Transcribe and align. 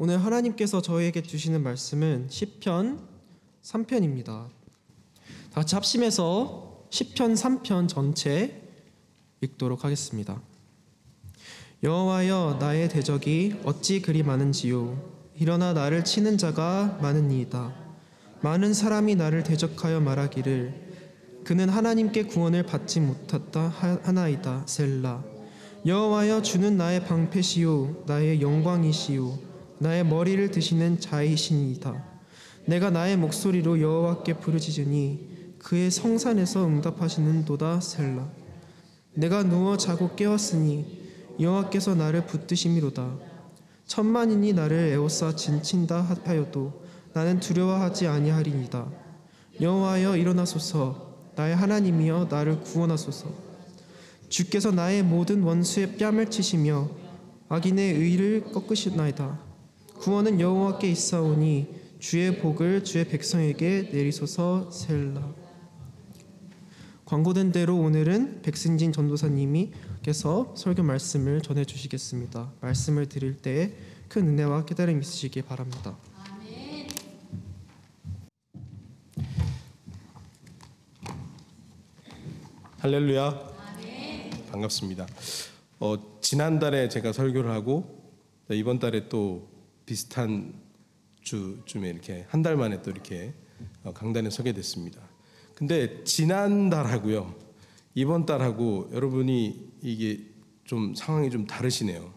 오늘 0.00 0.24
하나님께서 0.24 0.80
저희에게 0.80 1.22
주시는 1.22 1.60
말씀은 1.64 2.28
시편 2.30 3.00
3편입니다. 3.62 4.24
다 4.26 4.48
같이 5.52 5.74
합심해서 5.74 6.84
시편 6.90 7.34
3편 7.34 7.88
전체 7.88 8.62
읽도록 9.40 9.84
하겠습니다. 9.84 10.40
여호와여 11.82 12.58
나의 12.60 12.88
대적이 12.88 13.56
어찌 13.64 14.00
그리 14.00 14.22
많은지요? 14.22 15.18
일어나 15.34 15.72
나를 15.72 16.04
치는 16.04 16.38
자가 16.38 16.98
많으니이다. 17.02 17.74
많은 18.42 18.74
사람이 18.74 19.16
나를 19.16 19.42
대적하여 19.42 19.98
말하기를 19.98 20.86
그는 21.44 21.68
하나님께 21.68 22.24
구원을 22.24 22.62
받지 22.64 23.00
못했다 23.00 23.62
하- 23.68 23.98
하나이다. 24.04 24.62
셀라. 24.66 25.24
여호와여 25.86 26.42
주는 26.42 26.76
나의 26.76 27.04
방패시요 27.04 28.04
나의 28.06 28.40
영광이시요 28.40 29.47
나의 29.78 30.04
머리를 30.04 30.50
드시는 30.50 31.00
자이시니이다. 31.00 32.04
내가 32.66 32.90
나의 32.90 33.16
목소리로 33.16 33.80
여호와께 33.80 34.34
부르짖으니 34.34 35.56
그의 35.58 35.90
성산에서 35.90 36.66
응답하시는도다 36.66 37.80
셀라. 37.80 38.28
내가 39.14 39.42
누워 39.42 39.76
자고 39.76 40.14
깨었으니 40.14 41.08
여호와께서 41.40 41.94
나를 41.94 42.26
붙드심이로다. 42.26 43.16
천만인이 43.86 44.52
나를 44.52 44.76
에워싸 44.92 45.34
진친다 45.34 46.02
하여도 46.24 46.82
나는 47.14 47.40
두려워하지 47.40 48.06
아니하리이다. 48.06 48.86
여호와여 49.60 50.16
일어나소서. 50.16 51.08
나의 51.36 51.56
하나님이여 51.56 52.28
나를 52.30 52.60
구원하소서. 52.60 53.48
주께서 54.28 54.70
나의 54.70 55.02
모든 55.02 55.42
원수의 55.42 55.96
뺨을 55.96 56.30
치시며 56.30 56.90
악인의 57.48 57.94
의를 57.94 58.44
꺾으시나이다 58.52 59.47
구원은 60.00 60.40
여호와께 60.40 60.90
있사오니 60.90 61.66
주의 61.98 62.38
복을 62.38 62.84
주의 62.84 63.04
백성에게 63.06 63.90
내리소서 63.92 64.70
셀라 64.70 65.34
광고된 67.04 67.52
대로 67.52 67.76
오늘은 67.76 68.42
백승진 68.42 68.92
전도사님이께서 68.92 70.54
설교 70.56 70.82
말씀을 70.82 71.40
전해 71.40 71.64
주시겠습니다. 71.64 72.52
말씀을 72.60 73.08
드릴 73.08 73.36
때 73.36 73.98
큰 74.08 74.26
은혜와 74.26 74.64
깨달음 74.64 75.00
있으시기 75.02 75.42
바랍니다. 75.42 75.94
할렐루야. 82.78 83.58
반갑습니다. 84.50 85.06
어, 85.80 86.20
지난달에 86.22 86.88
제가 86.88 87.12
설교를 87.12 87.50
하고 87.50 88.14
이번 88.50 88.78
달에 88.78 89.10
또 89.10 89.46
비슷한 89.88 90.52
주쯤에 91.22 91.88
이렇게 91.88 92.26
한 92.28 92.42
달 92.42 92.56
만에 92.58 92.82
또 92.82 92.90
이렇게 92.90 93.32
어, 93.84 93.94
강단에 93.94 94.28
서게 94.28 94.52
됐습니다. 94.52 95.00
근데 95.54 96.04
지난달하고요. 96.04 97.34
이번 97.94 98.26
달하고 98.26 98.90
여러분이 98.92 99.70
이게 99.80 100.20
좀 100.64 100.94
상황이 100.94 101.30
좀 101.30 101.46
다르시네요. 101.46 102.12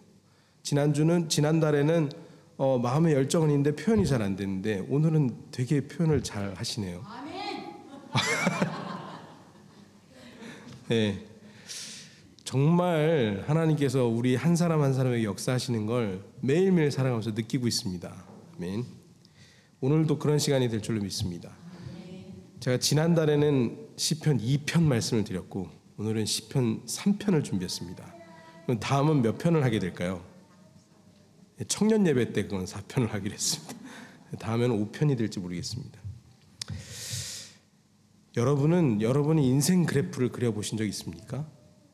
지난주는 0.63 1.29
지난달에는 1.29 2.11
어, 2.57 2.77
마음의 2.77 3.13
열정은 3.13 3.49
있는데 3.49 3.73
표현이 3.73 4.05
잘 4.05 4.21
안 4.21 4.35
되는데 4.35 4.85
오늘은 4.89 5.51
되게 5.51 5.87
표현을 5.87 6.23
잘 6.23 6.53
하시네요. 6.55 7.01
네. 10.89 11.25
정말 12.51 13.45
하나님께서 13.47 14.07
우리 14.07 14.35
한 14.35 14.57
사람 14.57 14.81
한 14.81 14.93
사람에게 14.93 15.23
역사하시는 15.23 15.85
걸 15.85 16.21
매일매일 16.41 16.91
살아가면서 16.91 17.31
느끼고 17.31 17.65
있습니다. 17.65 18.25
아멘. 18.57 18.83
오늘도 19.79 20.19
그런 20.19 20.37
시간이 20.37 20.67
될 20.67 20.81
줄로 20.81 21.01
믿습니다. 21.01 21.55
제가 22.59 22.77
지난달에는 22.77 23.87
시편 23.95 24.39
2편 24.39 24.83
말씀을 24.83 25.23
드렸고 25.23 25.69
오늘은 25.95 26.25
시편 26.25 26.87
3편을 26.87 27.45
준비했습니다. 27.45 28.15
그럼 28.65 28.79
다음은 28.81 29.21
몇 29.21 29.37
편을 29.37 29.63
하게 29.63 29.79
될까요? 29.79 30.21
청년 31.69 32.05
예배 32.05 32.33
때 32.33 32.43
그건 32.43 32.65
4편을 32.65 33.11
하기로 33.11 33.33
했습니다. 33.33 33.75
다음에는 34.39 34.91
5편이 34.91 35.17
될지 35.17 35.39
모르겠습니다. 35.39 35.97
여러분은 38.35 39.01
여러분의 39.01 39.45
인생 39.45 39.85
그래프를 39.85 40.33
그려보신 40.33 40.77
적 40.77 40.83
있습니까? 40.83 41.47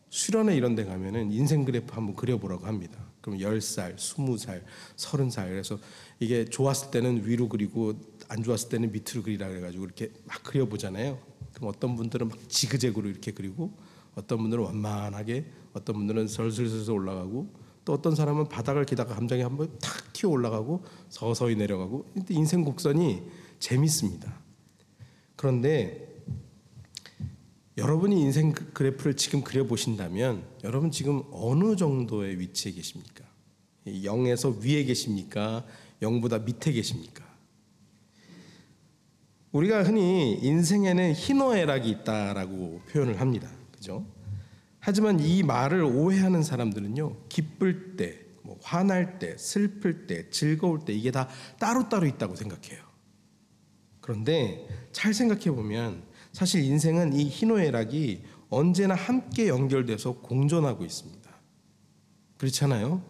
수련회 0.10 0.56
이런 0.56 0.76
데 0.76 0.86
가면은 0.86 1.32
인생 1.32 1.66
그래프 1.66 1.94
한번 1.94 2.16
그려보라고 2.16 2.66
합니다. 2.66 3.00
그럼 3.22 3.40
10살, 3.40 3.98
20살, 3.98 4.64
30살. 4.96 5.48
그래서 5.50 5.78
이게 6.20 6.46
좋았을 6.46 6.92
때는 6.92 7.26
위로 7.26 7.50
그리고 7.50 7.94
안 8.30 8.44
좋았을 8.44 8.70
때는 8.70 8.92
밑으로 8.92 9.24
그리라 9.24 9.48
그래가지고 9.50 9.84
이렇게 9.84 10.12
막 10.26 10.42
그려보잖아요. 10.44 11.20
그럼 11.54 11.70
어떤 11.70 11.96
분들은 11.96 12.30
막 12.30 12.38
지그재그로 12.50 13.10
이렇게 13.10 13.32
그리고 13.32 13.72
어떤 14.16 14.40
분들은 14.40 14.64
완만하게 14.64 15.46
어떤 15.74 15.96
분들은 15.98 16.28
설슬슬슬 16.28 16.94
올라가고 16.94 17.54
또 17.86 17.94
어떤 17.94 18.16
사람은 18.16 18.50
바닥을 18.50 18.86
기다가 18.86 19.16
감정이 19.16 19.42
한번 19.42 19.70
탁 19.80 20.12
튀어 20.14 20.30
올라가고 20.30 20.84
서서히 21.10 21.56
내려가고 21.56 22.06
인생 22.30 22.64
곡선이 22.64 23.24
재밌습니다. 23.60 24.40
그런데 25.36 26.17
여러분이 27.78 28.20
인생 28.22 28.54
그- 28.54 28.72
그래프를 28.74 29.16
지금 29.16 29.44
그려보신다면 29.44 30.44
여러분 30.64 30.90
지금 30.92 31.24
어느 31.32 31.76
정도의 31.76 32.40
위치에 32.40 32.72
계십니까? 32.72 33.24
0에서 33.86 34.60
위에 34.64 34.84
계십니까? 34.84 35.64
0보다 36.02 36.44
밑에 36.44 36.72
계십니까? 36.72 37.26
우리가 39.52 39.84
흔히 39.84 40.34
인생에는 40.42 41.14
희노애락이 41.14 41.90
있다라고 41.90 42.82
표현을 42.90 43.20
합니다. 43.22 43.50
그죠? 43.72 44.06
하지만 44.80 45.20
이 45.20 45.44
말을 45.44 45.84
오해하는 45.84 46.44
사람들은요, 46.44 47.28
기쁠 47.30 47.96
때, 47.96 48.20
뭐 48.44 48.58
화날 48.62 49.20
때, 49.20 49.38
슬플 49.38 50.08
때, 50.08 50.30
즐거울 50.30 50.80
때 50.86 50.94
이게 50.94 51.12
다 51.12 51.28
따로따로 51.60 52.06
있다고 52.08 52.36
생각해요. 52.36 52.82
그런데 54.02 54.68
잘 54.92 55.14
생각해 55.14 55.46
보면 55.52 56.04
사실 56.38 56.64
인생은 56.64 57.14
이 57.14 57.30
희노애락이 57.30 58.22
언제나 58.52 58.94
함께 58.94 59.48
연결돼서 59.48 60.12
공존하고 60.20 60.86
있습니다. 60.86 61.32
그렇잖아요. 62.38 63.02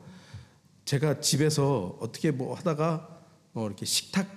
제가 0.85 1.19
집에서 1.19 1.97
어떻게 1.99 2.31
뭐 2.31 2.55
하다가 2.55 3.19
뭐 3.51 3.67
이렇게 3.67 3.85
식탁 3.85 4.29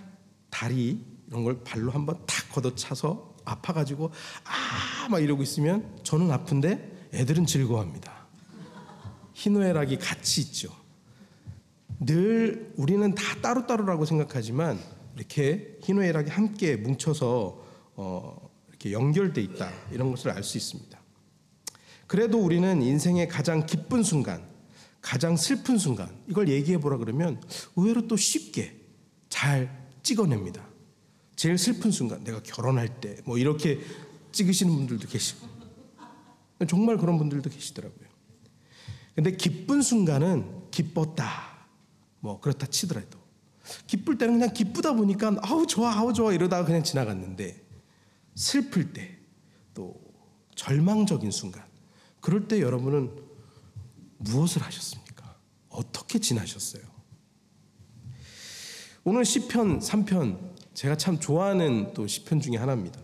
다리 0.51 1.07
이런 1.29 1.45
걸 1.45 1.63
발로 1.63 1.93
한번 1.93 2.17
탁 2.27 2.51
걷어차서 2.53 3.37
아파가지고 3.45 4.11
아 4.43 5.09
막 5.09 5.23
이러고 5.23 5.45
있으면 5.45 6.01
저는 6.03 6.29
아픈데 6.33 7.11
애들은 7.15 7.47
즐거워합니다. 7.47 8.27
희노애락이 9.35 9.99
같이 9.99 10.41
있죠. 10.41 10.75
늘 12.01 12.73
우리는 12.77 13.15
다 13.15 13.23
따로따로라고 13.41 14.05
생각하지만 14.05 14.81
이렇게 15.15 15.79
희노애락이 15.85 16.29
함께 16.31 16.75
뭉쳐서 16.75 17.65
어, 17.95 18.50
이렇게 18.81 18.93
연결돼 18.93 19.43
있다 19.43 19.71
이런 19.93 20.11
것을 20.11 20.31
알 20.31 20.43
수 20.43 20.57
있습니다. 20.57 20.99
그래도 22.07 22.39
우리는 22.39 22.83
인생의 22.83 23.29
가장 23.29 23.67
기쁜 23.67 24.03
순간, 24.03 24.49
가장 25.01 25.37
슬픈 25.37 25.79
순간 25.79 26.11
이걸 26.29 26.49
얘기해 26.49 26.79
보라 26.79 26.97
그러면 26.97 27.41
의외로 27.77 28.09
또 28.09 28.17
쉽게 28.17 28.75
잘 29.29 29.89
찍어냅니다. 30.03 30.67
제일 31.37 31.57
슬픈 31.57 31.91
순간, 31.91 32.25
내가 32.25 32.43
결혼할 32.43 33.01
때 33.01 33.19
뭐 33.25 33.39
이렇게 33.39 33.81
찍으시는 34.33 34.75
분들도 34.75 35.09
계시고 35.09 35.47
정말 36.69 36.97
그런 36.97 37.19
분들도 37.19 37.49
계시더라고요. 37.51 38.09
근데 39.15 39.37
기쁜 39.37 39.83
순간은 39.83 40.71
기뻤다. 40.71 41.51
뭐 42.21 42.41
그렇다 42.41 42.67
치더라도 42.67 43.19
기쁠 43.87 44.19
때는 44.19 44.35
그냥 44.35 44.53
기쁘다 44.55 44.93
보니까 44.93 45.37
아우 45.43 45.67
좋아 45.67 45.93
아우 45.95 46.13
좋아 46.13 46.33
이러다가 46.33 46.65
그냥 46.65 46.83
지나갔는데 46.83 47.70
슬플 48.41 48.93
때 48.93 49.21
또 49.75 49.99
절망적인 50.55 51.31
순간 51.31 51.65
그럴 52.21 52.49
때 52.49 52.61
여러분은 52.61 53.11
무엇을 54.19 54.63
하셨습니까? 54.63 55.39
어떻게 55.71 56.19
지나셨어요? 56.19 56.83
오늘 59.05 59.25
시편 59.25 59.79
3편 59.79 60.51
제가 60.75 60.97
참 60.97 61.19
좋아하는 61.19 61.95
또 61.95 62.07
시편 62.07 62.41
중에 62.41 62.57
하나입니다. 62.57 63.01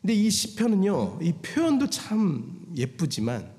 근데 0.00 0.14
이 0.14 0.30
시편은요, 0.30 1.20
이 1.22 1.32
표현도 1.34 1.90
참 1.90 2.66
예쁘지만 2.74 3.54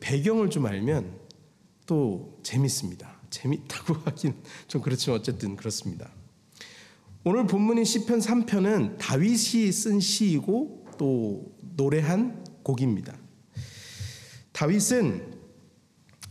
배경을 0.00 0.50
좀 0.50 0.66
알면 0.66 1.20
또 1.84 2.40
재밌습니다. 2.42 3.20
재밌다고 3.30 3.94
하긴 4.06 4.34
좀 4.66 4.82
그렇지만 4.82 5.20
어쨌든 5.20 5.54
그렇습니다. 5.54 6.10
오늘 7.28 7.44
본문인 7.44 7.84
시편 7.84 8.20
3편은 8.20 8.98
다윗이 8.98 9.72
쓴 9.72 9.98
시이고 9.98 10.86
또 10.96 11.56
노래한 11.74 12.44
곡입니다. 12.62 13.16
다윗은 14.52 15.34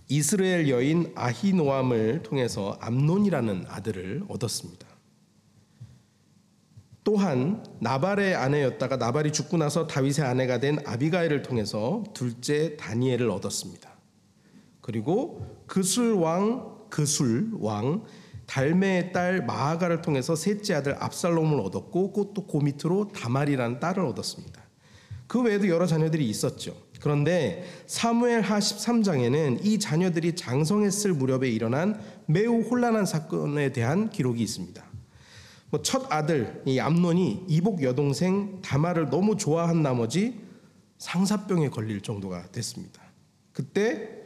이스라엘 0.07 0.69
여인 0.69 1.11
아히노암을 1.13 2.23
통해서 2.23 2.77
암논이라는 2.79 3.65
아들을 3.67 4.23
얻었습니다. 4.29 4.87
또한 7.03 7.65
나발의 7.81 8.35
아내였다가 8.35 8.95
나발이 8.95 9.33
죽고 9.33 9.57
나서 9.57 9.87
다윗의 9.87 10.23
아내가 10.23 10.61
된 10.61 10.79
아비가일을 10.85 11.41
통해서 11.41 12.05
둘째 12.13 12.77
다니엘을 12.77 13.29
얻었습니다. 13.31 13.93
그리고 14.79 15.45
그술 15.67 16.13
왕 16.13 16.73
그술 16.89 17.49
왕 17.59 18.05
달메의 18.45 19.11
딸 19.11 19.45
마아가를 19.45 20.01
통해서 20.01 20.35
셋째 20.35 20.75
아들 20.75 20.95
압살롬을 20.99 21.59
얻었고 21.59 22.13
그것도 22.13 22.47
그 22.47 22.57
밑으로 22.57 23.09
다말이라는 23.09 23.79
딸을 23.79 24.05
얻었습니다. 24.05 24.61
그 25.27 25.41
외에도 25.41 25.67
여러 25.67 25.85
자녀들이 25.87 26.29
있었죠. 26.29 26.75
그런데 27.01 27.65
사무엘 27.87 28.41
하 28.41 28.59
13장에는 28.59 29.65
이 29.65 29.79
자녀들이 29.79 30.35
장성했을 30.35 31.13
무렵에 31.13 31.49
일어난 31.49 31.99
매우 32.25 32.61
혼란한 32.61 33.05
사건에 33.05 33.71
대한 33.71 34.09
기록이 34.09 34.41
있습니다. 34.43 34.83
뭐첫 35.71 36.11
아들 36.11 36.61
이 36.65 36.79
암논이 36.79 37.45
이복 37.47 37.83
여동생 37.83 38.61
다말을 38.61 39.09
너무 39.09 39.35
좋아한 39.35 39.81
나머지 39.81 40.39
상사병에 40.97 41.69
걸릴 41.69 42.01
정도가 42.01 42.51
됐습니다. 42.51 43.01
그때 43.51 44.24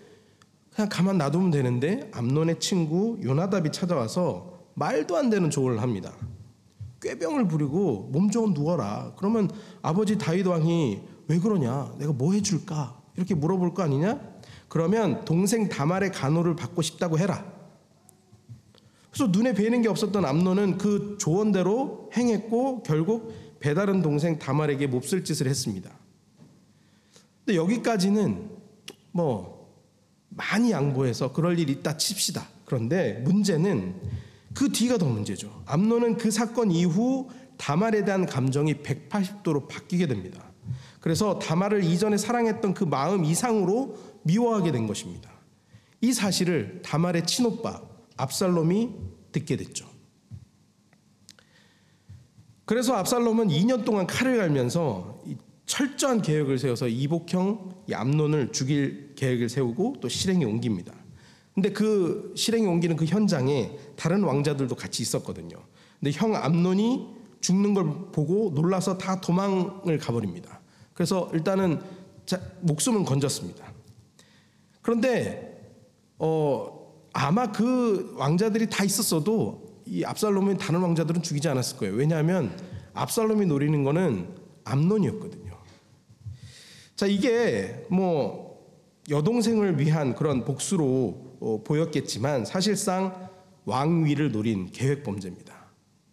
그냥 0.79 0.87
가만 0.89 1.17
놔두면 1.17 1.51
되는데 1.51 2.09
암논의 2.13 2.61
친구 2.61 3.19
요나답이 3.21 3.73
찾아와서 3.73 4.61
말도 4.75 5.17
안 5.17 5.29
되는 5.29 5.49
조언을 5.49 5.81
합니다. 5.81 6.13
꾀병을 7.01 7.49
부리고 7.49 8.07
몸 8.13 8.31
좀 8.31 8.53
누워라. 8.53 9.11
그러면 9.17 9.51
아버지 9.81 10.17
다윗 10.17 10.47
왕이 10.47 11.01
왜 11.27 11.37
그러냐? 11.37 11.95
내가 11.97 12.13
뭐 12.13 12.31
해줄까? 12.31 12.97
이렇게 13.17 13.35
물어볼 13.35 13.73
거 13.73 13.83
아니냐? 13.83 14.21
그러면 14.69 15.25
동생 15.25 15.67
다말의 15.67 16.13
간호를 16.13 16.55
받고 16.55 16.81
싶다고 16.81 17.19
해라. 17.19 17.43
그래서 19.11 19.29
눈에 19.29 19.53
뵈는 19.53 19.81
게 19.81 19.89
없었던 19.89 20.23
암논은 20.23 20.77
그 20.77 21.17
조언대로 21.19 22.09
행했고 22.15 22.83
결국 22.83 23.33
배다른 23.59 24.01
동생 24.01 24.39
다말에게 24.39 24.87
몹쓸 24.87 25.25
짓을 25.25 25.47
했습니다. 25.47 25.91
근데 27.43 27.57
여기까지는 27.57 28.49
뭐 29.11 29.58
많이 30.39 30.71
양보해서 30.71 31.33
그럴 31.33 31.59
일 31.59 31.69
있다 31.69 31.97
칩시다. 31.97 32.47
그런데 32.63 33.21
문제는 33.25 33.95
그 34.53 34.71
뒤가 34.71 34.97
더 34.97 35.05
문제죠. 35.05 35.63
암논은 35.65 36.17
그 36.17 36.31
사건 36.31 36.71
이후 36.71 37.29
다말에 37.57 38.05
대한 38.05 38.25
감정이 38.25 38.75
180도로 38.75 39.67
바뀌게 39.67 40.07
됩니다. 40.07 40.49
그래서 41.01 41.39
다말을 41.39 41.83
이전에 41.83 42.17
사랑했던 42.17 42.73
그 42.73 42.85
마음 42.85 43.25
이상으로 43.25 43.97
미워하게 44.23 44.71
된 44.71 44.87
것입니다. 44.87 45.29
이 46.01 46.13
사실을 46.13 46.81
다말의 46.83 47.25
친오빠 47.25 47.81
압살롬이 48.15 48.89
듣게 49.33 49.57
됐죠. 49.57 49.87
그래서 52.63 52.95
압살롬은 52.95 53.49
2년 53.49 53.83
동안 53.83 54.07
칼을 54.07 54.37
갈면서 54.37 55.21
이 55.25 55.35
철저한 55.65 56.21
계획을 56.21 56.57
세워서 56.57 56.87
이복형 56.87 57.83
이 57.89 57.93
암논을 57.93 58.51
죽일 58.51 59.08
계획을 59.19 59.49
세우고 59.49 59.97
또 59.99 60.07
실행에 60.07 60.45
옮깁니다. 60.45 60.93
근데 61.53 61.71
그 61.71 62.33
실행에 62.37 62.65
옮기는 62.65 62.95
그 62.95 63.05
현장에 63.05 63.71
다른 63.97 64.23
왕자들도 64.23 64.75
같이 64.75 65.03
있었거든요. 65.03 65.57
근데 65.99 66.11
형 66.11 66.33
암논이 66.35 67.07
죽는 67.41 67.73
걸 67.73 68.11
보고 68.11 68.51
놀라서 68.53 68.97
다 68.97 69.19
도망을 69.19 69.97
가버립니다. 69.97 70.61
그래서 70.93 71.29
일단은 71.33 71.81
자, 72.25 72.39
목숨은 72.61 73.03
건졌습니다. 73.03 73.73
그런데 74.81 75.75
어 76.17 76.93
아마 77.11 77.51
그 77.51 78.13
왕자들이 78.17 78.69
다 78.69 78.83
있었어도 78.83 79.81
이 79.85 80.03
압살롬의 80.05 80.57
다른 80.57 80.81
왕자들은 80.81 81.23
죽이지 81.23 81.49
않았을 81.49 81.77
거예요. 81.77 81.95
왜냐하면 81.95 82.55
압살롬이 82.93 83.45
노리는 83.47 83.83
거는 83.83 84.29
암논이었거든요. 84.63 85.51
자 86.95 87.05
이게 87.05 87.85
뭐 87.89 88.48
여동생을 89.09 89.79
위한 89.79 90.15
그런 90.15 90.45
복수로 90.45 91.37
어, 91.39 91.63
보였겠지만 91.63 92.45
사실상 92.45 93.29
왕위를 93.65 94.31
노린 94.31 94.71
계획 94.71 95.03
범죄입니다. 95.03 95.53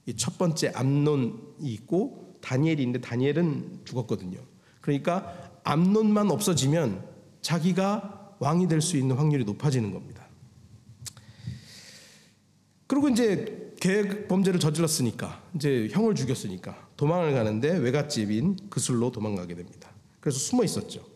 이첫 0.07 0.39
번째 0.39 0.73
암논이 0.75 1.33
있고 1.61 2.35
다니엘이 2.41 2.83
있는데 2.83 3.01
다니엘은 3.01 3.81
죽었거든요. 3.85 4.39
그러니까 4.81 5.61
암논만 5.65 6.31
없어지면 6.31 7.05
자기가 7.43 8.37
왕이 8.39 8.69
될 8.69 8.81
수 8.81 8.97
있는 8.97 9.17
확률이 9.17 9.45
높아지는 9.45 9.93
겁니다. 9.93 10.27
그리고 12.87 13.09
이제 13.09 13.73
계획 13.81 14.29
범죄를 14.29 14.61
저질렀으니까 14.61 15.43
이제 15.55 15.89
형을 15.91 16.15
죽였으니까 16.15 16.89
도망을 16.97 17.33
가는데 17.35 17.77
외갓집인 17.79 18.57
그술로 18.71 19.11
도망가게 19.11 19.55
됩니다. 19.55 19.91
그래서 20.21 20.39
숨어 20.39 20.65
있었죠. 20.65 21.16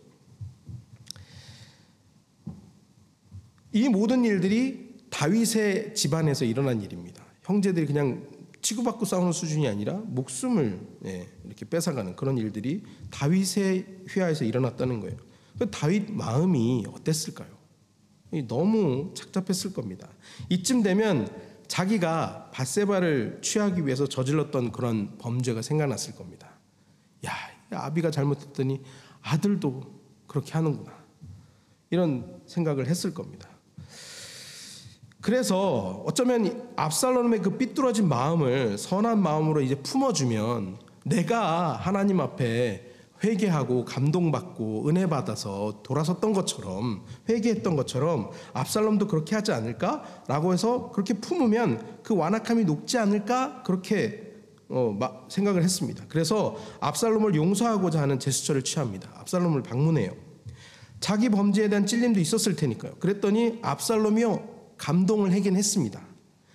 이 3.73 3.89
모든 3.89 4.25
일들이 4.25 4.97
다윗의 5.11 5.95
집안에서 5.95 6.45
일어난 6.45 6.81
일입니다. 6.81 7.25
형제들이 7.43 7.87
그냥 7.87 8.27
치고받고 8.63 9.05
싸우는 9.05 9.33
수준이 9.33 9.67
아니라 9.69 9.95
목숨을 9.95 10.81
예, 11.07 11.29
이렇게 11.45 11.65
뺏어가는 11.65 12.17
그런 12.17 12.37
일들이 12.39 12.83
다윗의 13.11 14.05
휘하에서 14.09 14.45
일어났다는 14.45 15.01
거예요. 15.01 15.17
그 15.59 15.71
다윗 15.71 16.11
마음이 16.11 16.85
어땠을까요? 16.93 17.49
너무 18.47 19.13
착잡했을 19.15 19.73
겁니다. 19.73 20.09
이쯤 20.49 20.83
되면 20.83 21.29
자기가 21.67 22.51
바세바를 22.53 23.41
취하기 23.43 23.85
위해서 23.87 24.07
저질렀던 24.07 24.73
그런 24.73 25.19
범죄가 25.19 25.63
생각났을 25.63 26.15
겁니다. 26.15 26.59
야, 27.25 27.33
아비가 27.71 28.11
잘못했더니 28.11 28.81
아들도 29.23 30.01
그렇게 30.27 30.53
하는구나. 30.53 30.93
이런 31.91 32.41
생각을 32.47 32.87
했을 32.87 33.13
겁니다. 33.13 33.50
그래서 35.21 36.03
어쩌면 36.07 36.71
압살롬의 36.77 37.43
그 37.43 37.59
삐뚤어진 37.59 38.09
마음을 38.09 38.79
선한 38.79 39.23
마음으로 39.23 39.61
이제 39.61 39.75
품어주면 39.75 40.79
내가 41.05 41.73
하나님 41.73 42.21
앞에 42.21 42.87
회개하고 43.23 43.85
감동받고 43.85 44.89
은혜 44.89 45.07
받아서 45.07 45.81
돌아섰던 45.83 46.33
것처럼 46.33 47.05
회개했던 47.29 47.77
것처럼 47.77 48.31
압살롬도 48.55 49.09
그렇게 49.09 49.35
하지 49.35 49.53
않을까라고 49.53 50.55
해서 50.55 50.91
그렇게 50.91 51.15
품으면 51.15 52.01
그 52.03 52.17
완악함이 52.17 52.65
녹지 52.65 52.97
않을까 52.97 53.63
그렇게 53.63 54.31
어, 54.71 54.97
생각을 55.29 55.63
했습니다. 55.63 56.05
그래서 56.09 56.57
압살롬을 56.81 57.35
용서하고자 57.35 58.01
하는 58.01 58.19
제스처를 58.19 58.63
취합니다. 58.63 59.11
압살롬을 59.17 59.65
방문해요. 59.65 60.13
자기 61.01 61.29
범죄에 61.29 61.69
대한 61.69 61.87
찔림도 61.87 62.21
있었을 62.21 62.57
테니까요. 62.57 62.95
그랬더니 63.01 63.59
압살롬이요 63.63 64.60
감동을 64.81 65.33
하긴 65.35 65.57
했습니다. 65.57 66.01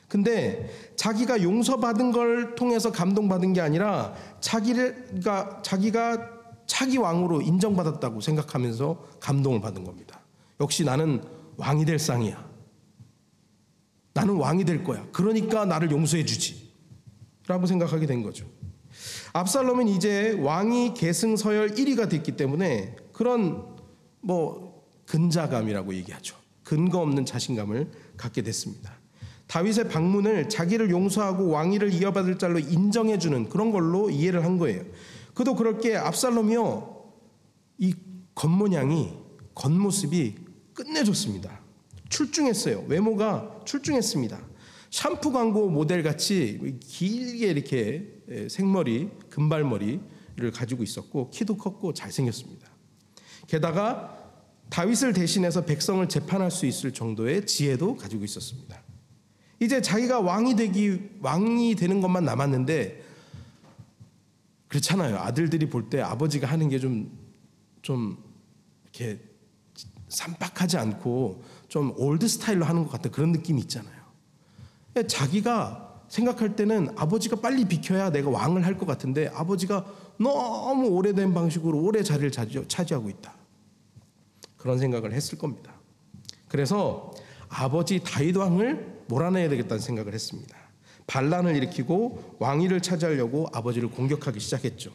근데 0.08 0.70
자기가 0.96 1.44
용서받은 1.44 2.12
걸 2.12 2.55
통해서 2.55 2.91
감동받은 2.91 3.53
게 3.53 3.62
아니라 3.62 4.15
자기가 4.39 5.62
자기가 5.62 6.32
차기 6.65 6.98
왕으로 6.98 7.41
인정받았다고 7.41 8.22
생각하면서 8.22 9.20
감동을 9.20 9.62
받은 9.62 9.84
겁니다. 9.84 10.20
역시 10.60 10.84
나는 10.84 11.22
왕이 11.58 11.86
될 11.86 12.00
상이야. 12.00 12.44
나는 14.13 14.36
왕이 14.36 14.65
될 14.65 14.84
거야. 14.84 15.05
그러니까 15.12 15.65
나를 15.65 15.91
용서해 15.91 16.25
주지. 16.25 16.74
라고 17.48 17.67
생각하게 17.67 18.08
된 18.08 18.24
거죠. 18.24 18.48
압살롬은 19.34 19.88
이제 19.89 20.32
왕이 20.41 20.96
계승 20.96 21.36
서열 21.36 21.75
1위가 21.75 22.10
됐기 22.10 22.36
때문에 22.38 22.96
그런 23.12 23.75
뭐 24.22 24.84
근자감이라고 25.05 25.94
얘기하죠. 25.94 26.36
근거 26.63 27.00
없는 27.00 27.25
자신감을 27.25 27.91
갖게 28.17 28.41
됐습니다. 28.41 28.93
다윗의 29.48 29.89
방문을 29.89 30.50
자기를 30.50 30.89
용서하고 30.89 31.50
왕위를 31.50 31.93
이어받을 31.93 32.38
자로 32.38 32.60
인정해 32.60 33.19
주는 33.19 33.48
그런 33.48 33.72
걸로 33.72 34.10
이해를 34.10 34.43
한 34.43 34.57
거예요. 34.57 34.84
그도 35.34 35.55
그렇게 35.55 35.95
압살롬이요 35.95 37.12
이 37.77 37.93
겉모양이 38.34 39.13
겉모습이 39.53 40.36
끝내줬습니다. 40.74 41.60
출중했어요. 42.10 42.86
외모가 42.88 43.62
출중했습니다. 43.65 44.39
샴푸 44.89 45.31
광고 45.31 45.69
모델 45.69 46.03
같이 46.03 46.77
길게 46.81 47.48
이렇게 47.48 48.48
생머리, 48.50 49.10
금발머리를 49.29 50.51
가지고 50.53 50.84
있었고 50.84 51.29
키도 51.29 51.57
컸고 51.57 51.93
잘생겼습니다. 51.93 52.67
게다가 53.48 54.25
다윗을 54.69 55.13
대신해서 55.13 55.63
백성을 55.65 56.07
재판할 56.10 56.51
수 56.51 56.65
있을 56.65 56.91
정도의 56.91 57.45
지혜도 57.45 57.95
가지고 57.98 58.24
있었습니다. 58.25 58.81
이제 59.60 59.81
자기가 59.81 60.19
왕이 60.19 60.55
되기 60.55 61.00
왕이 61.22 61.75
되는 61.75 62.01
것만 62.01 62.25
남았는데 62.25 63.03
그렇잖아요. 64.67 65.17
아들들이 65.17 65.69
볼 65.69 65.89
때 65.89 66.01
아버지가 66.01 66.48
하는 66.48 66.67
게 66.69 66.79
좀좀 66.79 68.17
이렇게 68.84 69.19
쌈박하지 70.10 70.77
않고 70.77 71.43
좀 71.69 71.93
old 71.98 72.27
style로 72.27 72.65
하는 72.65 72.84
것 72.84 72.89
같은 72.91 73.12
그런 73.12 73.31
느낌이 73.31 73.62
있잖아요. 73.62 73.95
자기가 75.07 76.03
생각할 76.10 76.55
때는 76.55 76.89
아버지가 76.95 77.38
빨리 77.38 77.65
비켜야 77.65 78.10
내가 78.12 78.29
왕을 78.29 78.65
할 78.65 78.77
것 78.77 78.86
같은데 78.86 79.27
아버지가 79.34 79.86
너무 80.17 80.88
오래된 80.89 81.34
방식으로 81.34 81.79
오래 81.81 82.03
자리를 82.03 82.31
차지- 82.31 82.65
차지하고 82.67 83.10
있다. 83.10 83.35
그런 84.65 84.79
생각을 84.79 85.13
했을 85.13 85.38
겁니다. 85.38 85.75
그래서 86.48 87.13
아버지 87.50 88.01
다윗 88.03 88.36
왕을 88.36 89.03
몰아내야 89.07 89.48
되겠다는 89.50 89.79
생각을 89.79 90.12
했습니다. 90.12 90.57
반란을 91.05 91.55
일으키고 91.55 92.38
왕위를 92.39 92.81
차지하려고 92.81 93.48
아버지를 93.53 93.91
공격하기 93.91 94.39
시작했죠. 94.39 94.89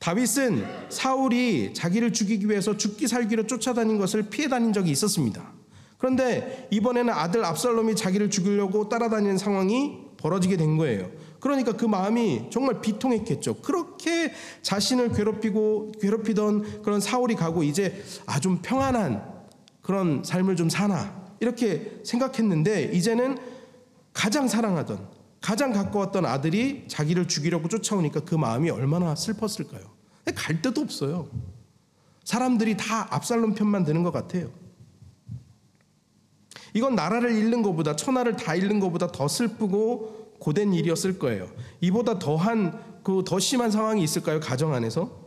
다윗은 0.00 0.66
사울이 0.90 1.72
자기를 1.72 2.12
죽이기 2.12 2.46
위해서 2.50 2.76
죽기 2.76 3.08
살기로 3.08 3.46
쫓아다닌 3.46 3.96
것을 3.96 4.24
피해 4.24 4.48
다닌 4.48 4.74
적이 4.74 4.90
있었습니다. 4.90 5.50
그런데 5.96 6.68
이번에는 6.70 7.10
아들 7.10 7.42
압살롬이 7.42 7.96
자기를 7.96 8.28
죽이려고 8.28 8.90
따라다니는 8.90 9.38
상황이 9.38 9.96
벌어지게 10.18 10.58
된 10.58 10.76
거예요. 10.76 11.10
그러니까 11.40 11.72
그 11.72 11.84
마음이 11.84 12.50
정말 12.50 12.80
비통했겠죠. 12.80 13.56
그렇게 13.62 14.32
자신을 14.62 15.12
괴롭히고 15.12 15.92
괴롭히던 16.00 16.82
그런 16.82 17.00
사울이 17.00 17.34
가고 17.34 17.62
이제 17.62 18.02
아 18.26 18.40
좀 18.40 18.60
평안한 18.62 19.24
그런 19.82 20.22
삶을 20.24 20.56
좀 20.56 20.68
사나 20.68 21.26
이렇게 21.40 22.00
생각했는데 22.04 22.90
이제는 22.92 23.38
가장 24.12 24.48
사랑하던 24.48 25.08
가장 25.40 25.72
가까웠던 25.72 26.24
아들이 26.24 26.84
자기를 26.88 27.28
죽이려고 27.28 27.68
쫓아오니까 27.68 28.20
그 28.20 28.34
마음이 28.34 28.70
얼마나 28.70 29.14
슬펐을까요? 29.14 29.82
갈 30.34 30.60
데도 30.62 30.80
없어요. 30.80 31.28
사람들이 32.24 32.76
다 32.76 33.06
압살롬 33.14 33.54
편만 33.54 33.84
드는 33.84 34.02
것 34.02 34.12
같아요. 34.12 34.50
이건 36.74 36.94
나라를 36.94 37.32
잃는 37.36 37.62
것보다 37.62 37.96
천하를 37.96 38.36
다 38.36 38.54
잃는 38.54 38.80
것보다 38.80 39.06
더 39.06 39.28
슬프고 39.28 40.25
고된 40.38 40.72
일이었을 40.74 41.18
거예요. 41.18 41.48
이보다 41.80 42.18
더한 42.18 42.96
그 43.06 43.22
더 43.24 43.38
심한 43.38 43.70
상황이 43.70 44.02
있을까요? 44.02 44.40
가정 44.40 44.74
안에서 44.74 45.26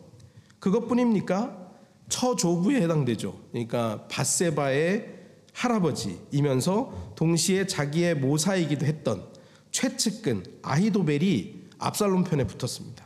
그것뿐입니까? 0.60 1.70
처조부에 2.10 2.82
해당되죠. 2.82 3.40
그러니까 3.52 4.06
바세바의 4.10 5.16
할아버지이면서 5.54 7.14
동시에 7.16 7.68
자기의 7.68 8.16
모사이기도 8.16 8.86
했던 8.86 9.26
최측근 9.72 10.44
아히도벨이 10.62 11.56
압살롬 11.78 12.26
편에 12.26 12.46
붙었습니다. 12.48 13.06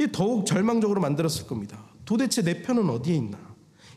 이 0.00 0.06
더욱 0.12 0.46
절망적으로 0.46 1.00
만들었을 1.00 1.48
겁니다. 1.48 1.84
도대체 2.04 2.42
내 2.42 2.62
편은 2.62 2.88
어디에 2.88 3.16
있나? 3.16 3.38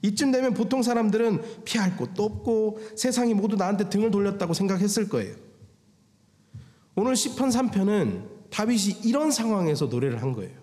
이쯤 0.01 0.31
되면 0.31 0.55
보통 0.55 0.81
사람들은 0.81 1.63
피할 1.65 1.95
곳도 1.95 2.23
없고 2.23 2.79
세상이 2.95 3.35
모두 3.35 3.55
나한테 3.55 3.89
등을 3.89 4.09
돌렸다고 4.09 4.55
생각했을 4.55 5.07
거예요. 5.07 5.35
오늘 6.95 7.15
시편 7.15 7.49
3편은 7.49 8.49
다윗이 8.49 9.01
이런 9.05 9.31
상황에서 9.31 9.85
노래를 9.85 10.21
한 10.21 10.33
거예요. 10.33 10.59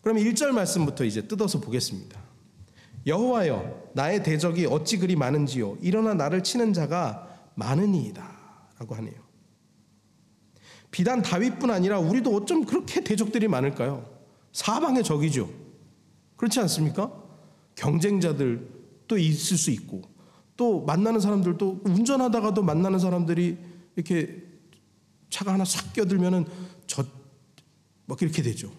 그럼 0.00 0.18
1절 0.18 0.50
말씀부터 0.50 1.04
이제 1.04 1.26
뜯어서 1.26 1.60
보겠습니다. 1.60 2.20
여호와여 3.06 3.90
나의 3.94 4.22
대적이 4.22 4.66
어찌 4.66 4.98
그리 4.98 5.16
많은지요 5.16 5.78
일어나 5.80 6.14
나를 6.14 6.42
치는 6.42 6.72
자가 6.72 7.28
많으니이다라고 7.54 8.94
하네요. 8.96 9.14
비단 10.90 11.22
다윗뿐 11.22 11.70
아니라 11.70 11.98
우리도 11.98 12.34
어쩜 12.34 12.64
그렇게 12.64 13.02
대적들이 13.02 13.48
많을까요? 13.48 14.08
사방의 14.52 15.02
적이죠. 15.04 15.50
그렇지 16.36 16.60
않습니까? 16.60 17.12
경쟁자들 17.74 18.68
또 19.08 19.18
있을 19.18 19.56
수 19.56 19.70
있고 19.70 20.02
또 20.56 20.82
만나는 20.84 21.20
사람들도 21.20 21.82
운전하다가도 21.84 22.62
만나는 22.62 22.98
사람들이 22.98 23.58
이렇게 23.96 24.42
차가 25.30 25.52
하나 25.52 25.64
싹 25.64 25.92
껴들면은 25.92 26.46
저 26.86 27.04
막 28.06 28.22
이렇게 28.22 28.42
되죠. 28.42 28.72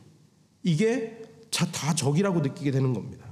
이게 0.64 1.22
다 1.52 1.94
적이라고 1.94 2.40
느끼게 2.40 2.72
되는 2.72 2.94
겁니다. 2.94 3.26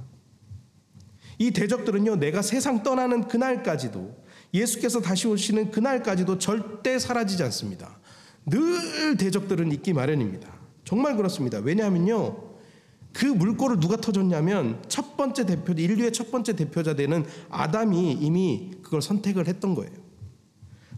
이 1.37 1.51
대적들은요, 1.51 2.17
내가 2.17 2.41
세상 2.41 2.83
떠나는 2.83 3.27
그날까지도 3.27 4.23
예수께서 4.53 5.01
다시 5.01 5.27
오시는 5.27 5.71
그날까지도 5.71 6.37
절대 6.37 6.97
사라지지 6.97 7.43
않습니다. 7.43 7.99
늘 8.45 9.17
대적들은 9.17 9.71
있기 9.73 9.93
마련입니다. 9.93 10.53
정말 10.85 11.17
그렇습니다. 11.17 11.59
왜냐하면요, 11.59 12.44
그 13.15 13.25
물꼬를 13.25 13.79
누가 13.79 13.95
터졌냐면 13.95 14.83
첫 14.89 15.15
번째 15.15 15.45
대표, 15.45 15.71
인류의 15.71 16.11
첫 16.11 16.31
번째 16.31 16.53
대표자 16.53 16.95
되는 16.95 17.25
아담이 17.49 18.11
이미 18.11 18.71
그걸 18.81 19.01
선택을 19.01 19.47
했던 19.47 19.73
거예요. 19.73 19.93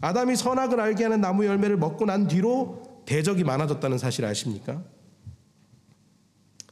아담이 0.00 0.34
선악을 0.34 0.80
알게 0.80 1.04
하는 1.04 1.20
나무 1.20 1.46
열매를 1.46 1.76
먹고 1.76 2.06
난 2.06 2.26
뒤로 2.26 2.82
대적이 3.06 3.44
많아졌다는 3.44 3.98
사실 3.98 4.24
아십니까? 4.24 4.82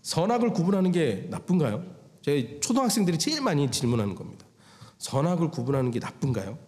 선악을 0.03 0.53
구분하는 0.53 0.91
게 0.91 1.29
나쁜가요? 1.31 1.85
제 2.23 2.59
초등학생들이 2.61 3.17
제일 3.17 3.41
많이 3.41 3.71
질문하는 3.71 4.17
겁니다. 4.17 4.45
선악을 4.99 5.53
구분하는 5.53 5.93
게 5.93 6.01
나쁜가요? 6.01 6.59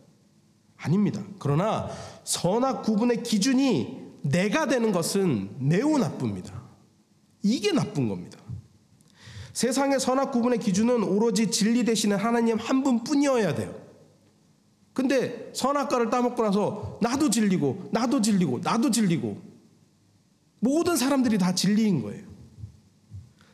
아닙니다. 0.77 1.21
그러나 1.41 1.89
선악 2.23 2.85
구분의 2.85 3.25
기준이 3.25 3.99
내가 4.23 4.69
되는 4.69 4.93
것은 4.93 5.57
매우 5.59 5.99
나쁩니다. 5.99 6.63
이게 7.43 7.73
나쁜 7.73 8.09
겁니다. 8.09 8.39
세상의 9.59 9.99
선악 9.99 10.31
구분의 10.31 10.61
기준은 10.61 11.03
오로지 11.03 11.51
진리 11.51 11.85
되시는 11.85 12.17
하나님 12.17 12.57
한 12.59 12.85
분뿐이어야 12.85 13.57
돼요. 13.57 13.75
근데 14.93 15.51
선악과를 15.53 16.11
따먹고 16.11 16.41
나서 16.45 16.97
나도 17.03 17.29
진리고 17.29 17.89
나도 17.91 18.23
진리고 18.23 18.61
나도 18.63 18.93
진리고 18.93 19.37
모든 20.61 20.97
사람들이 20.97 21.39
다 21.39 21.57
진리인 21.57 22.03
거예요. 22.03 22.23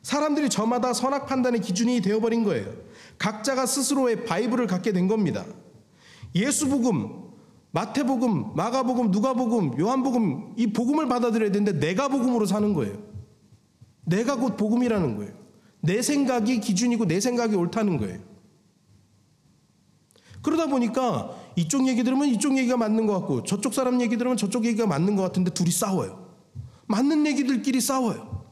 사람들이 0.02 0.50
저마다 0.50 0.92
선악 0.92 1.24
판단의 1.24 1.62
기준이 1.62 2.02
되어버린 2.02 2.44
거예요. 2.44 2.70
각자가 3.16 3.64
스스로의 3.64 4.26
바이블을 4.26 4.66
갖게 4.66 4.92
된 4.92 5.08
겁니다. 5.08 5.46
예수복음, 6.34 7.30
마태복음, 7.70 8.54
마가복음, 8.54 9.10
누가복음, 9.10 9.80
요한복음 9.80 10.52
이 10.58 10.66
복음을 10.66 11.08
받아들여야 11.08 11.50
되는데 11.50 11.80
내가 11.80 12.08
복음으로 12.08 12.44
사는 12.44 12.74
거예요. 12.74 12.98
내가 14.04 14.36
곧 14.36 14.58
복음이라는 14.58 15.16
거예요. 15.16 15.43
내 15.84 16.00
생각이 16.02 16.60
기준이고 16.60 17.06
내 17.06 17.20
생각이 17.20 17.54
옳다는 17.54 17.98
거예요. 17.98 18.18
그러다 20.42 20.66
보니까 20.66 21.36
이쪽 21.56 21.86
얘기 21.88 22.02
들으면 22.02 22.28
이쪽 22.28 22.56
얘기가 22.56 22.76
맞는 22.76 23.06
것 23.06 23.18
같고 23.20 23.42
저쪽 23.44 23.72
사람 23.74 24.00
얘기 24.00 24.16
들으면 24.16 24.36
저쪽 24.36 24.64
얘기가 24.64 24.86
맞는 24.86 25.16
것 25.16 25.22
같은데 25.22 25.52
둘이 25.52 25.70
싸워요. 25.70 26.32
맞는 26.86 27.26
얘기들끼리 27.26 27.80
싸워요. 27.80 28.44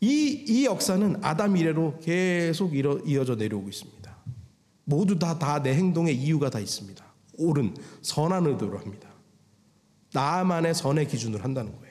이, 0.00 0.44
이 0.46 0.64
역사는 0.66 1.24
아담 1.24 1.56
이래로 1.56 1.98
계속 2.00 2.76
이어, 2.76 2.98
이어져 3.06 3.34
내려오고 3.36 3.68
있습니다. 3.68 4.16
모두 4.84 5.18
다 5.18 5.38
다 5.38 5.62
내 5.62 5.74
행동에 5.74 6.12
이유가 6.12 6.50
다 6.50 6.60
있습니다. 6.60 7.04
옳은 7.38 7.74
선한 8.02 8.46
의도로 8.46 8.78
합니다. 8.78 9.08
나만의 10.12 10.74
선의 10.74 11.08
기준으로 11.08 11.42
한다는 11.42 11.72
거예요. 11.72 11.83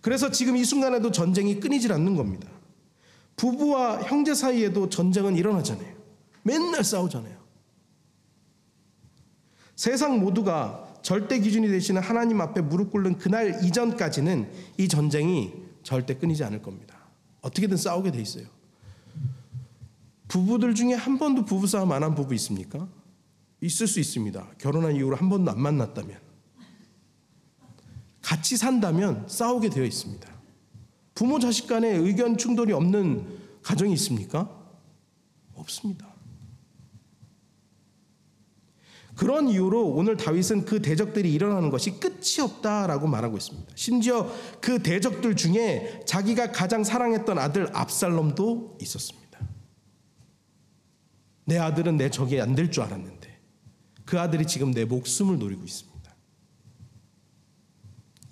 그래서 0.00 0.30
지금 0.30 0.56
이 0.56 0.64
순간에도 0.64 1.10
전쟁이 1.10 1.60
끊이질 1.60 1.92
않는 1.92 2.16
겁니다. 2.16 2.48
부부와 3.36 4.02
형제 4.02 4.34
사이에도 4.34 4.88
전쟁은 4.88 5.36
일어나잖아요. 5.36 5.94
맨날 6.42 6.84
싸우잖아요. 6.84 7.38
세상 9.76 10.20
모두가 10.20 10.94
절대 11.02 11.38
기준이 11.38 11.68
되시는 11.68 12.02
하나님 12.02 12.40
앞에 12.40 12.60
무릎 12.60 12.90
꿇는 12.90 13.18
그날 13.18 13.64
이전까지는 13.64 14.50
이 14.78 14.88
전쟁이 14.88 15.52
절대 15.82 16.14
끊이지 16.14 16.44
않을 16.44 16.60
겁니다. 16.62 16.98
어떻게든 17.40 17.76
싸우게 17.76 18.12
돼 18.12 18.20
있어요. 18.20 18.44
부부들 20.28 20.74
중에 20.74 20.94
한 20.94 21.18
번도 21.18 21.44
부부싸움 21.44 21.92
안 21.92 22.02
한 22.02 22.14
부부 22.14 22.34
있습니까? 22.34 22.86
있을 23.62 23.86
수 23.86 24.00
있습니다. 24.00 24.46
결혼한 24.58 24.94
이후로 24.96 25.16
한 25.16 25.28
번도 25.28 25.50
안 25.50 25.60
만났다면. 25.60 26.29
같이 28.22 28.56
산다면 28.56 29.26
싸우게 29.28 29.70
되어 29.70 29.84
있습니다. 29.84 30.28
부모 31.14 31.38
자식 31.38 31.66
간에 31.66 31.88
의견 31.88 32.36
충돌이 32.36 32.72
없는 32.72 33.38
가정이 33.62 33.92
있습니까? 33.94 34.48
없습니다. 35.54 36.08
그런 39.16 39.48
이유로 39.48 39.86
오늘 39.88 40.16
다윗은 40.16 40.64
그 40.64 40.80
대적들이 40.80 41.30
일어나는 41.32 41.68
것이 41.68 42.00
끝이 42.00 42.40
없다라고 42.42 43.06
말하고 43.06 43.36
있습니다. 43.36 43.70
심지어 43.74 44.32
그 44.62 44.82
대적들 44.82 45.36
중에 45.36 46.00
자기가 46.06 46.52
가장 46.52 46.84
사랑했던 46.84 47.38
아들 47.38 47.68
압살롬도 47.76 48.78
있었습니다. 48.80 49.20
내 51.44 51.58
아들은 51.58 51.98
내 51.98 52.08
적이 52.10 52.40
안 52.40 52.54
될 52.54 52.70
줄 52.70 52.82
알았는데 52.84 53.38
그 54.06 54.18
아들이 54.18 54.46
지금 54.46 54.70
내 54.72 54.86
목숨을 54.86 55.38
노리고 55.38 55.64
있습니다. 55.64 55.89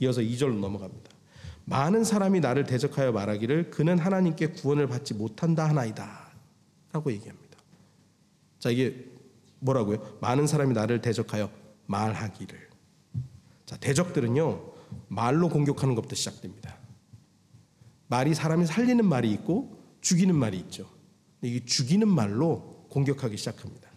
이어서 0.01 0.21
2절로 0.21 0.59
넘어갑니다. 0.59 1.11
많은 1.65 2.05
사람이 2.05 2.41
나를 2.41 2.65
대적하여 2.65 3.13
말하기를 3.13 3.71
그는 3.71 3.99
하나님께 3.99 4.49
구원을 4.49 4.87
받지 4.87 5.15
못한다 5.15 5.69
하나이다. 5.69 6.33
라고 6.93 7.13
얘기합니다. 7.13 7.59
자, 8.59 8.71
이게 8.71 9.05
뭐라고요? 9.61 10.19
많은 10.21 10.47
사람이 10.47 10.73
나를 10.73 11.01
대적하여 11.01 11.51
말하기를. 11.87 12.69
자, 13.67 13.77
대적들은요. 13.77 14.73
말로 15.09 15.49
공격하는 15.51 15.95
것부터 15.95 16.15
시작됩니다. 16.15 16.79
말이 18.07 18.35
사람이 18.35 18.67
살리는 18.67 19.05
말이 19.05 19.31
있고 19.33 19.79
죽이는 20.01 20.35
말이 20.35 20.57
있죠. 20.61 20.89
이 21.43 21.65
죽이는 21.65 22.09
말로 22.09 22.87
공격하기 22.89 23.37
시작합니다. 23.37 23.88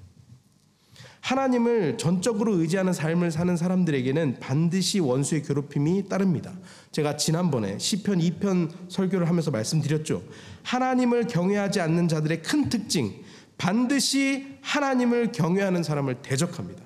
하나님을 1.21 1.97
전적으로 1.97 2.55
의지하는 2.55 2.93
삶을 2.93 3.31
사는 3.31 3.55
사람들에게는 3.55 4.39
반드시 4.39 4.99
원수의 4.99 5.43
괴롭힘이 5.43 6.09
따릅니다. 6.09 6.51
제가 6.91 7.15
지난번에 7.15 7.77
시편 7.77 8.19
2편 8.19 8.71
설교를 8.89 9.27
하면서 9.27 9.51
말씀드렸죠. 9.51 10.23
하나님을 10.63 11.27
경외하지 11.27 11.79
않는 11.79 12.07
자들의 12.07 12.41
큰 12.41 12.69
특징, 12.69 13.23
반드시 13.57 14.57
하나님을 14.61 15.31
경외하는 15.31 15.83
사람을 15.83 16.21
대적합니다. 16.23 16.83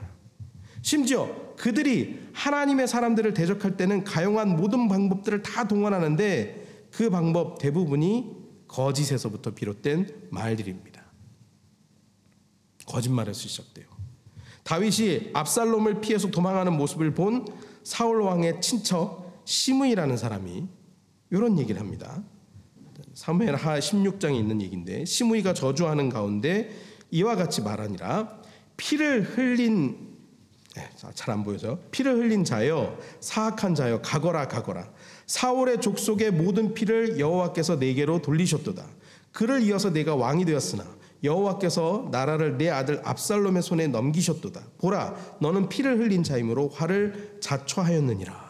심지어 0.81 1.55
그들이 1.57 2.19
하나님의 2.33 2.87
사람들을 2.87 3.33
대적할 3.33 3.77
때는 3.77 4.03
가용한 4.03 4.57
모든 4.57 4.89
방법들을 4.89 5.41
다 5.41 5.67
동원하는데 5.67 6.89
그 6.91 7.09
방법 7.09 7.57
대부분이 7.57 8.35
거짓에서부터 8.67 9.51
비롯된 9.51 10.27
말들입니다. 10.29 11.03
거짓말에서 12.85 13.39
시작돼요. 13.47 13.94
다윗이 14.65 15.29
압살롬을 15.33 16.01
피해서 16.01 16.29
도망하는 16.29 16.73
모습을 16.73 17.13
본 17.13 17.45
사울 17.83 18.21
왕의 18.21 18.61
친척 18.61 19.41
시므이라는 19.45 20.17
사람이 20.17 20.67
이런 21.29 21.59
얘기를 21.59 21.79
합니다. 21.79 22.23
사무엘 23.13 23.55
하 23.55 23.79
16장에 23.79 24.35
있는 24.35 24.61
얘기인데 24.63 25.05
시므이가 25.05 25.53
저주하는 25.53 26.09
가운데 26.09 26.71
이와 27.11 27.35
같이 27.35 27.61
말하니라. 27.61 28.41
피를 28.75 29.21
흘린 29.21 30.15
잘 31.13 31.29
안 31.29 31.43
보여서. 31.43 31.77
피를 31.91 32.15
흘린 32.15 32.43
자여 32.43 32.97
사악한 33.19 33.75
자여 33.75 34.01
가거라 34.01 34.47
가거라. 34.47 34.89
사울의 35.27 35.79
족속의 35.79 36.31
모든 36.31 36.73
피를 36.73 37.19
여호와께서 37.19 37.75
내게로 37.75 38.23
돌리셨도다. 38.23 38.83
그를 39.31 39.61
이어서 39.61 39.91
내가 39.91 40.15
왕이 40.15 40.43
되었으나 40.45 40.94
여호와께서 41.23 42.09
나라를 42.11 42.57
내 42.57 42.69
아들 42.69 43.01
압살롬의 43.03 43.63
손에 43.63 43.87
넘기셨도다. 43.87 44.61
보라 44.77 45.15
너는 45.39 45.69
피를 45.69 45.99
흘린 45.99 46.23
자이므로 46.23 46.69
화를 46.69 47.37
자초하였느니라. 47.41 48.45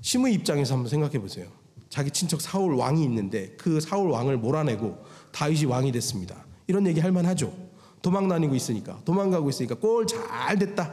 시므 0.00 0.28
입장에서 0.28 0.74
한번 0.74 0.90
생각해 0.90 1.18
보세요. 1.18 1.48
자기 1.88 2.10
친척 2.10 2.40
사울 2.40 2.74
왕이 2.74 3.02
있는데 3.04 3.54
그 3.56 3.80
사울 3.80 4.10
왕을 4.10 4.36
몰아내고 4.38 4.98
다윗이 5.32 5.66
왕이 5.66 5.92
됐습니다. 5.92 6.44
이런 6.66 6.86
얘기 6.86 7.00
할 7.00 7.12
만하죠? 7.12 7.54
도망 8.02 8.28
다니고 8.28 8.54
있으니까 8.54 9.00
도망가고 9.04 9.48
있으니까 9.48 9.76
꼴 9.76 10.06
잘 10.06 10.58
됐다 10.58 10.92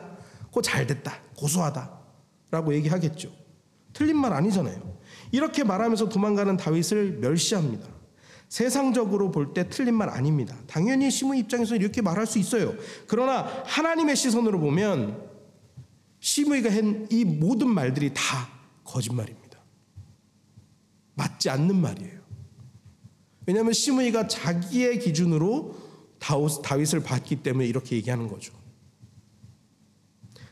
꼴 0.51 0.63
잘 0.63 0.87
됐다 0.87 1.13
고소하다라고 1.37 2.73
얘기하겠죠. 2.75 3.31
틀린 3.93 4.17
말 4.17 4.31
아니잖아요. 4.31 4.79
이렇게 5.31 5.63
말하면서 5.63 6.07
도망가는 6.09 6.55
다윗을 6.57 7.19
멸시합니다 7.19 7.87
세상적으로 8.51 9.31
볼 9.31 9.53
때 9.53 9.69
틀린 9.69 9.95
말 9.95 10.09
아닙니다 10.09 10.55
당연히 10.67 11.09
시므 11.09 11.35
입장에서 11.35 11.75
이렇게 11.75 12.01
말할 12.01 12.27
수 12.27 12.37
있어요 12.37 12.75
그러나 13.07 13.63
하나님의 13.65 14.15
시선으로 14.17 14.59
보면 14.59 15.29
시므이가 16.19 16.69
한 16.71 17.07
이 17.09 17.23
모든 17.23 17.69
말들이 17.69 18.13
다 18.13 18.49
거짓말입니다 18.83 19.57
맞지 21.15 21.49
않는 21.49 21.75
말이에요 21.75 22.19
왜냐하면 23.45 23.73
시므이가 23.73 24.27
자기의 24.27 24.99
기준으로 24.99 25.75
다윗을 26.19 27.01
봤기 27.01 27.37
때문에 27.37 27.65
이렇게 27.65 27.95
얘기하는 27.95 28.27
거죠. 28.27 28.53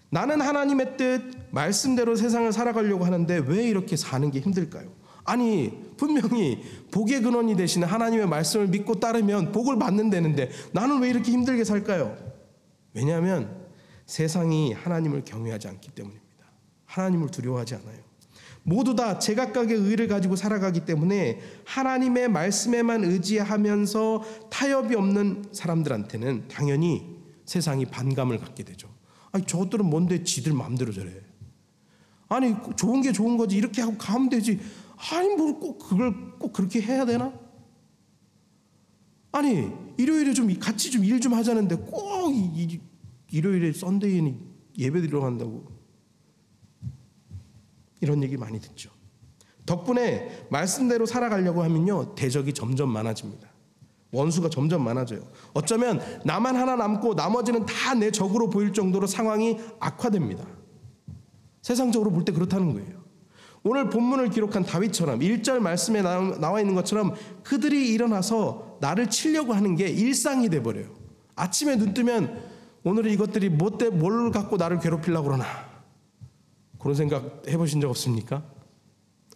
나는 0.10 0.42
하나님의 0.42 0.98
뜻, 0.98 1.22
말씀대로 1.52 2.16
세상을 2.16 2.52
살아가려고 2.52 3.06
하는데 3.06 3.38
왜 3.46 3.68
이렇게 3.68 3.96
사는 3.96 4.32
게 4.32 4.40
힘들까요? 4.40 4.92
아니, 5.30 5.72
분명히 5.96 6.60
복의 6.90 7.22
근원이 7.22 7.56
되시는 7.56 7.88
하나님의 7.88 8.28
말씀을 8.28 8.68
믿고 8.68 9.00
따르면 9.00 9.52
복을 9.52 9.78
받는다는데 9.78 10.50
나는 10.72 11.02
왜 11.02 11.10
이렇게 11.10 11.32
힘들게 11.32 11.64
살까요? 11.64 12.18
왜냐하면 12.96 13.56
세상이 14.08 14.74
하나님을 14.74 15.24
경외하지 15.26 15.68
않기 15.68 15.92
때문입니다. 15.92 16.26
하나님을 16.86 17.30
두려워하지 17.30 17.76
않아요. 17.76 18.00
모두 18.64 18.96
다 18.96 19.20
제각각의 19.20 19.78
의를 19.78 20.08
가지고 20.08 20.36
살아가기 20.36 20.86
때문에 20.86 21.40
하나님의 21.64 22.30
말씀에만 22.30 23.04
의지하면서 23.04 24.24
타협이 24.50 24.96
없는 24.96 25.46
사람들한테는 25.52 26.48
당연히 26.48 27.06
세상이 27.46 27.86
반감을 27.86 28.40
갖게 28.40 28.64
되죠. 28.64 28.90
아니 29.32 29.46
저들은 29.46 29.86
뭔데 29.86 30.24
지들 30.24 30.54
마음대로 30.54 30.92
저래. 30.92 31.12
아니 32.30 32.56
좋은 32.76 33.02
게 33.02 33.12
좋은 33.12 33.38
거지 33.38 33.58
이렇게 33.58 33.82
하고 33.82 33.98
가면 33.98 34.30
되지. 34.30 34.60
아니 35.12 35.36
뭘 35.36 35.60
꼭 35.60 35.80
그걸 35.80 36.38
꼭 36.38 36.52
그렇게 36.54 36.82
해야 36.82 37.06
되나? 37.06 37.34
아니 39.32 39.72
일요일에 39.98 40.34
좀 40.34 40.54
같이 40.60 40.92
좀 40.92 41.04
일 41.04 41.20
좀 41.22 41.34
하자는데 41.34 41.76
꼭 41.76 42.34
일요일에 43.32 43.72
썬데이는 43.74 44.40
예배 44.78 45.02
드리러 45.02 45.22
간다고 45.22 45.66
이런 48.02 48.24
얘기 48.24 48.38
많이 48.38 48.60
듣죠. 48.60 48.90
덕분에 49.66 50.48
말씀대로 50.50 51.06
살아가려고 51.06 51.64
하면요 51.64 52.16
대적이 52.16 52.54
점점 52.54 52.90
많아집니다. 52.90 53.48
원수가 54.12 54.50
점점 54.50 54.84
많아져요. 54.84 55.22
어쩌면 55.54 56.00
나만 56.26 56.56
하나 56.56 56.76
남고 56.76 57.14
나머지는 57.14 57.66
다 57.66 57.94
내 57.94 58.10
적으로 58.12 58.50
보일 58.50 58.74
정도로 58.74 59.06
상황이 59.08 59.58
악화됩니다. 59.80 60.46
세상적으로 61.62 62.10
볼 62.12 62.26
때 62.26 62.32
그렇다는 62.32 62.74
거예요. 62.74 62.99
오늘 63.64 63.90
본문을 63.90 64.30
기록한 64.30 64.64
다윗처럼 64.64 65.20
1절 65.20 65.60
말씀에 65.60 66.02
나와 66.02 66.60
있는 66.60 66.76
것처럼 66.76 67.14
그들이 67.44 67.90
일어나서 67.90 68.78
나를 68.80 69.10
치려고 69.10 69.54
하는 69.54 69.76
게 69.76 69.88
일상이 69.88 70.50
돼 70.50 70.64
버려요. 70.64 70.96
아침에 71.36 71.76
눈 71.78 71.94
뜨면 71.94 72.42
오늘 72.84 73.08
이것들이 73.08 73.50
뭘 73.50 74.32
갖고 74.32 74.58
나를 74.58 74.80
괴롭히려고 74.80 75.28
그러나 75.28 75.46
그런 76.80 76.96
생각 76.96 77.44
해보신 77.48 77.82
적 77.82 77.90
없습니까? 77.90 78.44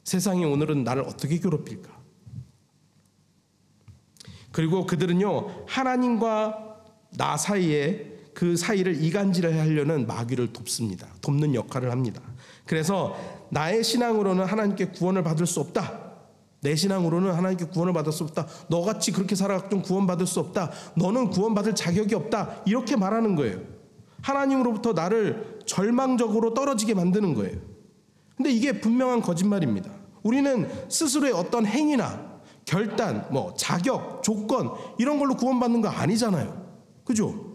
세상이 0.04 0.46
오늘은 0.46 0.84
나를 0.84 1.04
어떻게 1.04 1.40
괴롭힐까? 1.40 2.04
그리고 4.52 4.86
그들은요, 4.86 5.66
하나님과 5.68 6.78
나 7.18 7.38
사이에 7.38 8.12
그 8.34 8.56
사이를 8.56 9.04
이간질을 9.04 9.60
하려는 9.60 10.08
마귀를 10.08 10.54
돕습니다. 10.54 11.08
돕는 11.22 11.54
역할을 11.56 11.92
합니다. 11.92 12.22
그래서 12.66 13.16
나의 13.54 13.84
신앙으로는 13.84 14.46
하나님께 14.46 14.88
구원을 14.88 15.24
받을 15.24 15.46
수 15.46 15.60
없다. 15.60 16.02
내 16.62 16.76
신앙으로는 16.76 17.34
하나님께 17.34 17.66
구원을 17.66 17.94
받을 17.94 18.12
수 18.12 18.24
없다. 18.24 18.48
너같이 18.68 19.12
그렇게 19.12 19.36
살아좀 19.36 19.84
구원받을 19.84 20.26
수 20.26 20.40
없다. 20.40 20.72
너는 20.96 21.30
구원받을 21.30 21.76
자격이 21.76 22.16
없다. 22.16 22.64
이렇게 22.66 22.96
말하는 22.96 23.36
거예요. 23.36 23.60
하나님으로부터 24.22 24.94
나를 24.94 25.60
절망적으로 25.66 26.54
떨어지게 26.54 26.96
만드는 26.96 27.36
거예요. 27.36 27.60
근데 28.36 28.50
이게 28.50 28.80
분명한 28.80 29.22
거짓말입니다. 29.22 29.92
우리는 30.24 30.68
스스로의 30.90 31.34
어떤 31.34 31.66
행위나 31.66 32.34
결단, 32.66 33.28
뭐 33.30 33.54
자격, 33.56 34.24
조건 34.24 34.72
이런 34.98 35.20
걸로 35.20 35.36
구원받는 35.36 35.82
거 35.82 35.90
아니잖아요. 35.90 36.66
그죠? 37.04 37.54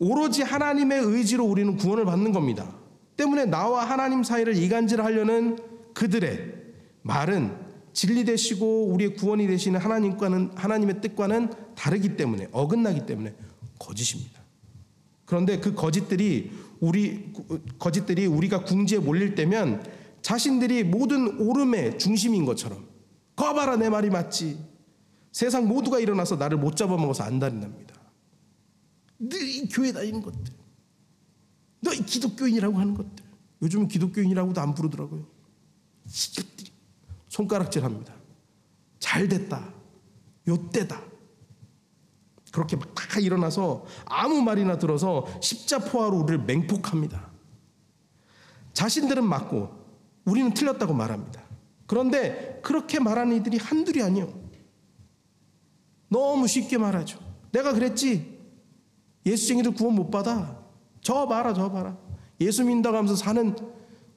오로지 0.00 0.42
하나님의 0.42 1.00
의지로 1.00 1.44
우리는 1.44 1.76
구원을 1.76 2.04
받는 2.04 2.32
겁니다. 2.32 2.66
때문에 3.18 3.44
나와 3.44 3.84
하나님 3.84 4.22
사이를 4.22 4.56
이간질하려는 4.56 5.58
그들의 5.92 6.54
말은 7.02 7.54
진리 7.92 8.24
되시고 8.24 8.86
우리의 8.92 9.14
구원이 9.14 9.46
되시는 9.48 9.80
하나님과는 9.80 10.52
하나님의 10.54 11.00
뜻과는 11.00 11.52
다르기 11.74 12.16
때문에 12.16 12.48
어긋나기 12.52 13.04
때문에 13.06 13.34
거짓입니다. 13.78 14.40
그런데 15.24 15.58
그 15.58 15.74
거짓들이 15.74 16.50
우리 16.80 17.32
거짓들이 17.78 18.26
우리가 18.26 18.64
궁지에 18.64 18.98
몰릴 18.98 19.34
때면 19.34 19.84
자신들이 20.22 20.84
모든 20.84 21.40
오름의 21.40 21.98
중심인 21.98 22.44
것처럼 22.44 22.86
거봐라 23.36 23.76
내 23.76 23.88
말이 23.88 24.10
맞지. 24.10 24.58
세상 25.32 25.68
모두가 25.68 25.98
일어나서 25.98 26.36
나를 26.36 26.56
못 26.56 26.76
잡아먹어서 26.76 27.24
안달이납니다. 27.24 27.94
너이 29.18 29.68
교회 29.68 29.92
다니는 29.92 30.22
것들, 30.22 30.52
너이 31.80 31.98
기독교인이라고 32.04 32.78
하는 32.78 32.94
것들. 32.94 33.24
요즘은 33.62 33.88
기독교인이라고도 33.88 34.60
안 34.60 34.74
부르더라고요. 34.74 35.26
이것들이 36.06 36.70
손가락질 37.28 37.84
합니다. 37.84 38.14
잘 38.98 39.28
됐다. 39.28 39.72
요 40.48 40.70
때다. 40.70 41.00
그렇게 42.52 42.76
막 42.76 42.88
일어나서 43.20 43.84
아무 44.06 44.40
말이나 44.42 44.78
들어서 44.78 45.26
십자포화로 45.40 46.18
우리를 46.18 46.44
맹폭합니다. 46.44 47.30
자신들은 48.72 49.24
맞고 49.24 49.76
우리는 50.24 50.52
틀렸다고 50.54 50.94
말합니다. 50.94 51.42
그런데 51.86 52.60
그렇게 52.62 53.00
말하는 53.00 53.36
이들이 53.36 53.58
한둘이 53.58 54.02
아니요. 54.02 54.32
너무 56.08 56.46
쉽게 56.46 56.78
말하죠. 56.78 57.18
내가 57.50 57.72
그랬지. 57.72 58.38
예수쟁이들 59.26 59.74
구원 59.74 59.94
못 59.94 60.10
받아. 60.10 60.57
저 61.02 61.26
봐라, 61.26 61.52
저 61.54 61.70
봐라. 61.70 61.96
예수 62.40 62.64
믿는다고 62.64 62.96
하면서 62.96 63.16
사는 63.16 63.56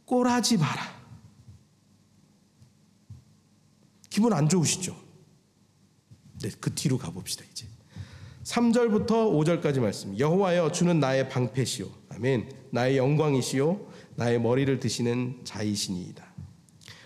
꼴하지 0.06 0.58
마라. 0.58 1.02
기분 4.10 4.34
안 4.34 4.50
좋으시죠? 4.50 4.96
네, 6.42 6.50
그 6.60 6.74
뒤로 6.74 6.98
가봅시다, 6.98 7.46
이제. 7.52 7.66
3절부터 8.44 9.08
5절까지 9.08 9.80
말씀. 9.80 10.18
여호와여 10.18 10.72
주는 10.72 11.00
나의 11.00 11.30
방패시요. 11.30 11.88
아멘. 12.10 12.52
나의 12.72 12.98
영광이시요. 12.98 13.80
나의 14.16 14.42
머리를 14.42 14.80
드시는 14.80 15.42
자이시니이다. 15.44 16.26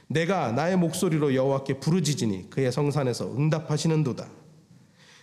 내가 0.07 0.51
나의 0.51 0.77
목소리로 0.77 1.35
여호와께 1.35 1.79
부르짖으니 1.79 2.49
그의 2.49 2.71
성산에서 2.71 3.35
응답하시는도다. 3.35 4.29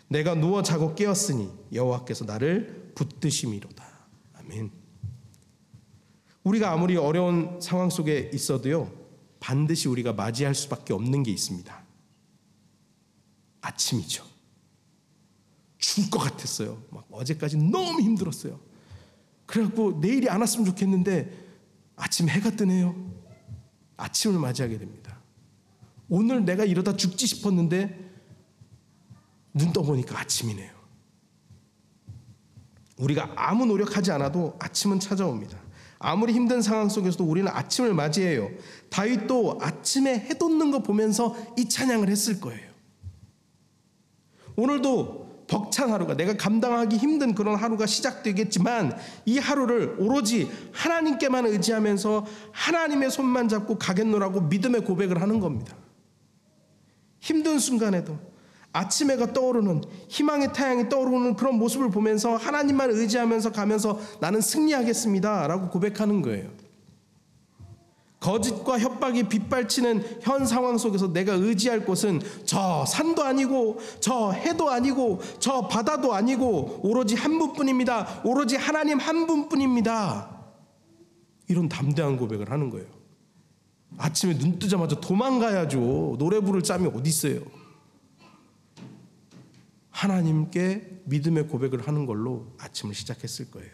내가 0.09 0.35
누워 0.35 0.63
자고 0.63 0.95
깨었으니 0.95 1.51
여호와께서 1.73 2.25
나를 2.27 2.93
붙드심이로다. 2.95 3.82
아멘. 4.53 4.71
우리가 6.45 6.73
아무리 6.73 6.97
어려운 6.97 7.59
상황 7.61 7.89
속에 7.89 8.31
있어도요. 8.35 8.93
반드시 9.41 9.89
우리가 9.89 10.13
맞이할 10.13 10.55
수밖에 10.55 10.93
없는 10.93 11.23
게 11.23 11.31
있습니다. 11.31 11.83
아침이죠. 13.63 14.25
죽을 15.79 16.11
것 16.11 16.19
같았어요. 16.19 16.83
막 16.91 17.07
어제까지 17.11 17.57
너무 17.57 18.01
힘들었어요. 18.01 18.61
그래갖고 19.47 20.01
내일이 20.01 20.29
안 20.29 20.41
왔으면 20.41 20.67
좋겠는데 20.67 21.31
아침 21.97 22.29
해가 22.29 22.51
뜨네요. 22.51 22.95
아침을 23.97 24.39
맞이하게 24.39 24.79
됩니다. 24.79 25.19
오늘 26.09 26.45
내가 26.45 26.65
이러다 26.65 26.97
죽지 26.97 27.27
싶었는데 27.27 28.11
눈 29.55 29.73
떠보니까 29.73 30.19
아침이네요. 30.19 30.82
우리가 32.99 33.33
아무 33.37 33.67
노력하지 33.67 34.13
않아도 34.13 34.57
아침은 34.59 35.01
찾아옵니다. 35.01 35.59
아무리 35.99 36.33
힘든 36.33 36.61
상황 36.63 36.89
속에서도 36.89 37.25
우리는 37.25 37.51
아침을 37.51 37.95
맞이해요. 37.95 38.51
다윗도 38.91 39.59
아침에 39.61 40.19
해 40.19 40.35
돋는 40.35 40.71
거 40.71 40.83
보면서 40.83 41.37
이 41.57 41.69
찬양을 41.69 42.09
했을 42.09 42.41
거예요. 42.41 42.73
오늘도 44.57 45.47
벅찬 45.47 45.93
하루가 45.93 46.17
내가 46.17 46.37
감당하기 46.37 46.97
힘든 46.97 47.35
그런 47.35 47.57
하루가 47.57 47.87
시작되겠지만 47.87 48.97
이 49.27 49.39
하루를 49.39 49.97
오로지 49.99 50.51
하나님께만 50.73 51.47
의지하면서 51.47 52.27
하나님의 52.53 53.11
손만 53.11 53.49
잡고 53.49 53.79
가겠노라고 53.79 54.43
믿음의 54.43 54.85
고백을 54.85 55.21
하는 55.21 55.41
겁니다. 55.41 55.77
힘든 57.21 57.59
순간에도 57.59 58.19
아침 58.73 59.11
해가 59.11 59.33
떠오르는 59.33 59.85
희망의 60.09 60.53
태양이 60.53 60.89
떠오르는 60.89 61.37
그런 61.37 61.59
모습을 61.59 61.91
보면서 61.91 62.37
하나님만 62.37 62.91
의지하면서 62.91 63.53
가면서 63.53 64.01
나는 64.21 64.41
승리하겠습니다라고 64.41 65.69
고백하는 65.69 66.23
거예요. 66.23 66.49
거짓과 68.21 68.79
협박이 68.79 69.25
빗발치는 69.25 70.21
현 70.23 70.47
상황 70.47 70.79
속에서 70.79 71.13
내가 71.13 71.35
의지할 71.35 71.85
곳은 71.85 72.21
저 72.45 72.85
산도 72.87 73.23
아니고 73.25 73.79
저 73.99 74.31
해도 74.31 74.71
아니고 74.71 75.21
저 75.41 75.67
바다도 75.67 76.15
아니고 76.15 76.81
오로지 76.85 77.17
한 77.17 77.39
분뿐입니다. 77.39 78.23
오로지 78.25 78.57
하나님 78.57 78.99
한 78.99 79.27
분뿐입니다. 79.27 80.31
이런 81.49 81.69
담대한 81.69 82.17
고백을 82.17 82.51
하는 82.51 82.71
거예요. 82.71 82.87
아침에 83.99 84.39
눈 84.39 84.59
뜨자마자 84.59 84.99
도망가야죠. 85.01 86.17
노래 86.19 86.41
부를 86.41 86.63
짬이 86.63 86.87
어디 86.87 87.11
있어요? 87.11 87.41
하나님께 90.03 91.03
믿음의 91.05 91.47
고백을 91.47 91.87
하는 91.87 92.07
걸로 92.07 92.49
아침을 92.59 92.93
시작했을 92.93 93.53
거예요. 93.53 93.71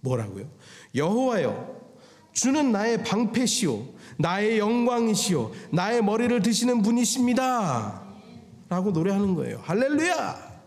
뭐라고요? 0.00 0.50
여호와여 0.94 1.86
주는 2.34 2.72
나의 2.72 3.02
방패시오 3.02 3.94
나의 4.18 4.58
영광이시오 4.58 5.52
나의 5.72 6.04
머리를 6.04 6.42
드시는 6.42 6.82
분이십니다. 6.82 8.04
라고 8.68 8.90
노래하는 8.90 9.34
거예요. 9.34 9.62
할렐루야. 9.64 10.60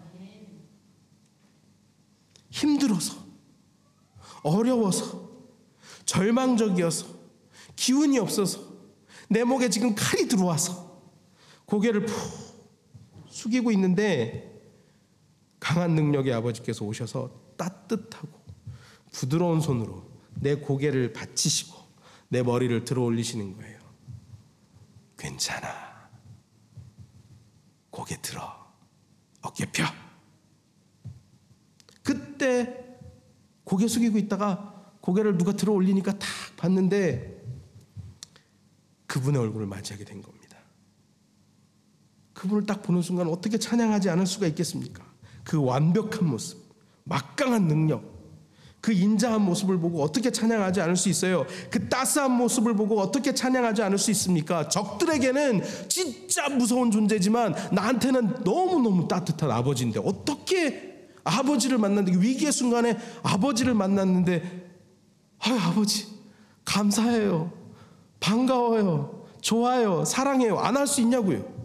힘들어서 2.50 3.16
어려워서 4.42 5.30
절망적이어서 6.06 7.06
기운이 7.76 8.18
없어서 8.18 8.60
내 9.30 9.44
목에 9.44 9.70
지금 9.70 9.94
칼이 9.94 10.28
들어와서 10.28 11.00
고개를 11.66 12.08
푹 12.08 12.18
숙이고 13.28 13.72
있는데 13.74 14.49
강한 15.60 15.96
능력의 15.96 16.34
아버지께서 16.34 16.86
오셔서 16.86 17.32
따뜻하고 17.58 18.40
부드러운 19.12 19.60
손으로 19.62 20.10
내 20.36 20.56
고개를 20.56 21.14
받치시고 21.14 21.78
내 22.30 22.44
머리를 22.44 22.86
들어 22.86 23.04
올리시는 23.04 23.56
거예요. 23.58 23.80
괜찮아. 25.18 25.68
고개 27.90 28.16
들어. 28.22 28.72
어깨 29.42 29.66
펴. 29.72 29.86
그때 32.04 32.98
고개 33.64 33.88
숙이고 33.88 34.18
있다가 34.18 34.96
고개를 35.02 35.38
누가 35.38 35.52
들어 35.52 35.74
올리니까 35.74 36.18
탁 36.18 36.30
봤는데 36.58 37.44
그분의 39.08 39.42
얼굴을 39.42 39.68
맞이하게 39.68 40.06
된 40.06 40.22
겁니다. 40.22 40.58
그분을 42.34 42.66
딱 42.66 42.82
보는 42.84 43.02
순간 43.02 43.28
어떻게 43.28 43.58
찬양하지 43.58 44.10
않을 44.12 44.26
수가 44.26 44.48
있겠습니까? 44.48 45.09
그 45.50 45.60
완벽한 45.60 46.28
모습, 46.28 46.60
막강한 47.06 47.68
능력, 47.68 48.04
그 48.82 48.92
인자한 48.94 49.42
모습을 49.42 49.80
보고 49.80 50.04
어떻게 50.04 50.30
찬양하지 50.30 50.80
않을 50.80 50.96
수 50.96 51.10
있어요? 51.10 51.48
그 51.72 51.90
따스한 51.90 52.30
모습을 52.30 52.76
보고 52.76 53.00
어떻게 53.00 53.34
찬양하지 53.34 53.82
않을 53.82 53.98
수 53.98 54.12
있습니까? 54.12 54.70
적들에게는 54.70 55.64
진짜 55.90 56.50
무서운 56.50 56.92
존재지만 56.92 57.56
나한테는 57.72 58.44
너무너무 58.44 59.08
따뜻한 59.08 59.50
아버지인데 59.50 60.00
어떻게 60.06 61.08
아버지를 61.24 61.80
만났는데 61.80 62.22
위기의 62.22 62.52
순간에 62.52 62.96
아버지를 63.24 63.74
만났는데 63.74 64.70
아유 65.40 65.58
아버지 65.58 66.06
감사해요. 66.64 67.52
반가워요. 68.20 69.26
좋아요. 69.42 70.06
사랑해요. 70.06 70.60
안 70.60 70.78
할 70.78 70.86
수 70.86 71.02
있냐고요. 71.02 71.59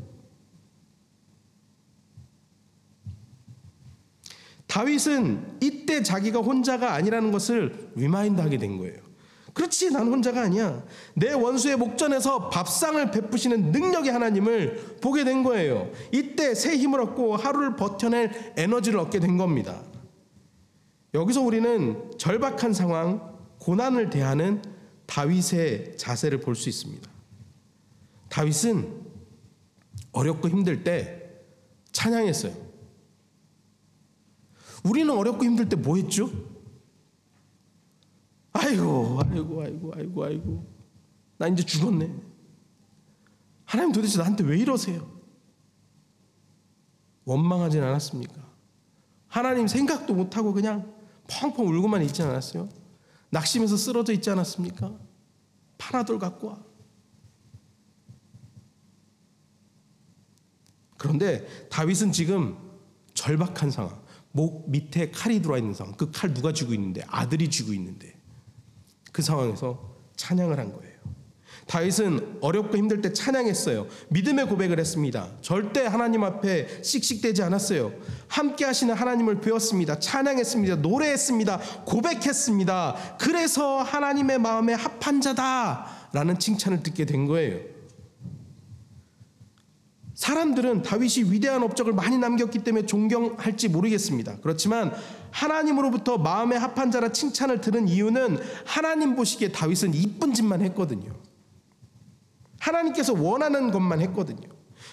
다윗은 4.75 5.59
이때 5.61 6.03
자기가 6.03 6.41
혼자가 6.41 6.95
아니라는 6.95 7.31
것을 7.31 7.93
remind하게 7.95 8.59
된 8.59 8.77
거예요. 8.77 8.97
그렇지, 9.53 9.93
난 9.93 10.09
혼자가 10.09 10.43
아니야. 10.43 10.83
내 11.15 11.33
원수의 11.33 11.77
목전에서 11.77 12.49
밥상을 12.49 13.09
베푸시는 13.13 13.71
능력의 13.71 14.11
하나님을 14.11 14.97
보게 15.01 15.23
된 15.23 15.45
거예요. 15.45 15.93
이때 16.11 16.57
새 16.57 16.77
힘을 16.77 17.01
얻고 17.03 17.37
하루를 17.37 17.77
버텨낼 17.77 18.55
에너지를 18.57 18.99
얻게 18.99 19.21
된 19.21 19.37
겁니다. 19.37 19.81
여기서 21.15 21.41
우리는 21.41 22.11
절박한 22.19 22.73
상황, 22.73 23.33
고난을 23.61 24.11
대하는 24.11 24.61
다윗의 25.07 25.99
자세를 25.99 26.41
볼 26.41 26.57
수 26.57 26.69
있습니다. 26.69 27.09
다윗은 28.29 28.89
어렵고 30.11 30.49
힘들 30.49 30.83
때 30.83 31.31
찬양했어요. 31.93 32.74
우리는 34.85 35.13
어렵고 35.13 35.45
힘들 35.45 35.69
때 35.69 35.77
뭐 35.77 35.97
했죠? 35.97 36.31
아이고, 38.53 39.19
아이고, 39.21 39.63
아이고, 39.63 39.93
아이고, 39.97 40.25
아이고. 40.25 40.67
나 41.39 41.49
이제 41.49 41.63
죽었네. 41.65 42.15
하나님 43.65 43.93
도대체 43.93 44.19
나한테 44.19 44.45
왜 44.45 44.59
이러세요? 44.59 45.11
원망하진 47.25 47.83
않았습니까? 47.83 48.35
하나님 49.27 49.67
생각도 49.67 50.15
못하고 50.15 50.53
그냥 50.53 50.95
펑펑 51.29 51.67
울고만 51.67 52.03
있지 52.05 52.23
않았어요? 52.23 52.69
낙심해서 53.31 53.77
쓰러져 53.77 54.13
있지 54.13 54.31
않았습니까? 54.31 54.93
파나돌 55.79 56.19
갖고 56.21 56.49
와. 56.49 56.63
그런데 60.97 61.47
다윗은 61.69 62.13
지금 62.13 62.57
절박한 63.15 63.71
상황, 63.71 64.01
목 64.37 64.69
밑에 64.69 65.11
칼이 65.13 65.41
들어와 65.41 65.59
있는 65.59 65.75
상황, 65.75 65.95
그 65.95 66.11
칼 66.11 66.35
누가 66.35 66.53
쥐고 66.53 66.75
있는데 66.75 67.05
아들이 67.07 67.49
쥐고 67.49 67.73
있는데 67.73 68.15
그 69.13 69.23
상황에서 69.23 69.95
찬양을 70.17 70.59
한 70.59 70.73
거예요. 70.73 70.95
다윗은 71.69 72.39
어렵고 72.41 72.77
힘들 72.77 73.01
때 73.01 73.13
찬양했어요. 73.13 73.87
믿음의 74.11 74.49
고백을 74.49 74.79
했습니다. 74.79 75.31
절대 75.41 75.87
하나님 75.87 76.25
앞에 76.25 76.83
씩씩대지 76.83 77.43
않았어요. 77.43 77.93
함께 78.29 78.65
하시는 78.65 78.93
하나님을 78.93 79.41
배웠습니다. 79.41 79.99
찬양했습니다. 79.99 80.77
노래했습니다. 80.77 81.59
고백했습니다. 81.87 83.17
그래서 83.19 83.79
하나님의 83.79 84.41
마음에 84.41 84.75
합한 84.75 85.21
자다. 85.21 85.87
하다라는 86.15 86.39
칭찬을 86.39 86.83
듣게 86.83 87.05
된 87.05 87.27
거예요. 87.27 87.61
사람들은 90.25 90.81
다윗이 90.81 91.31
위대한 91.31 91.63
업적을 91.63 91.93
많이 91.93 92.17
남겼기 92.17 92.61
때문에 92.61 92.87
존경할지 92.87 93.69
모르겠습니다. 93.69 94.39
그렇지만 94.41 94.91
하나님으로부터 95.31 96.17
마음에 96.17 96.57
합한 96.57 96.91
자라 96.91 97.13
칭찬을 97.13 97.61
들은 97.61 97.89
이유는 97.89 98.39
하나님 98.65 99.17
보시기에 99.17 99.53
다윗은 99.53 99.93
이쁜 99.93 100.33
짓만 100.33 100.63
했거든요. 100.63 101.13
하나님께서 102.59 103.13
원하는 103.13 103.71
것만 103.71 104.01
했거든요. 104.01 104.49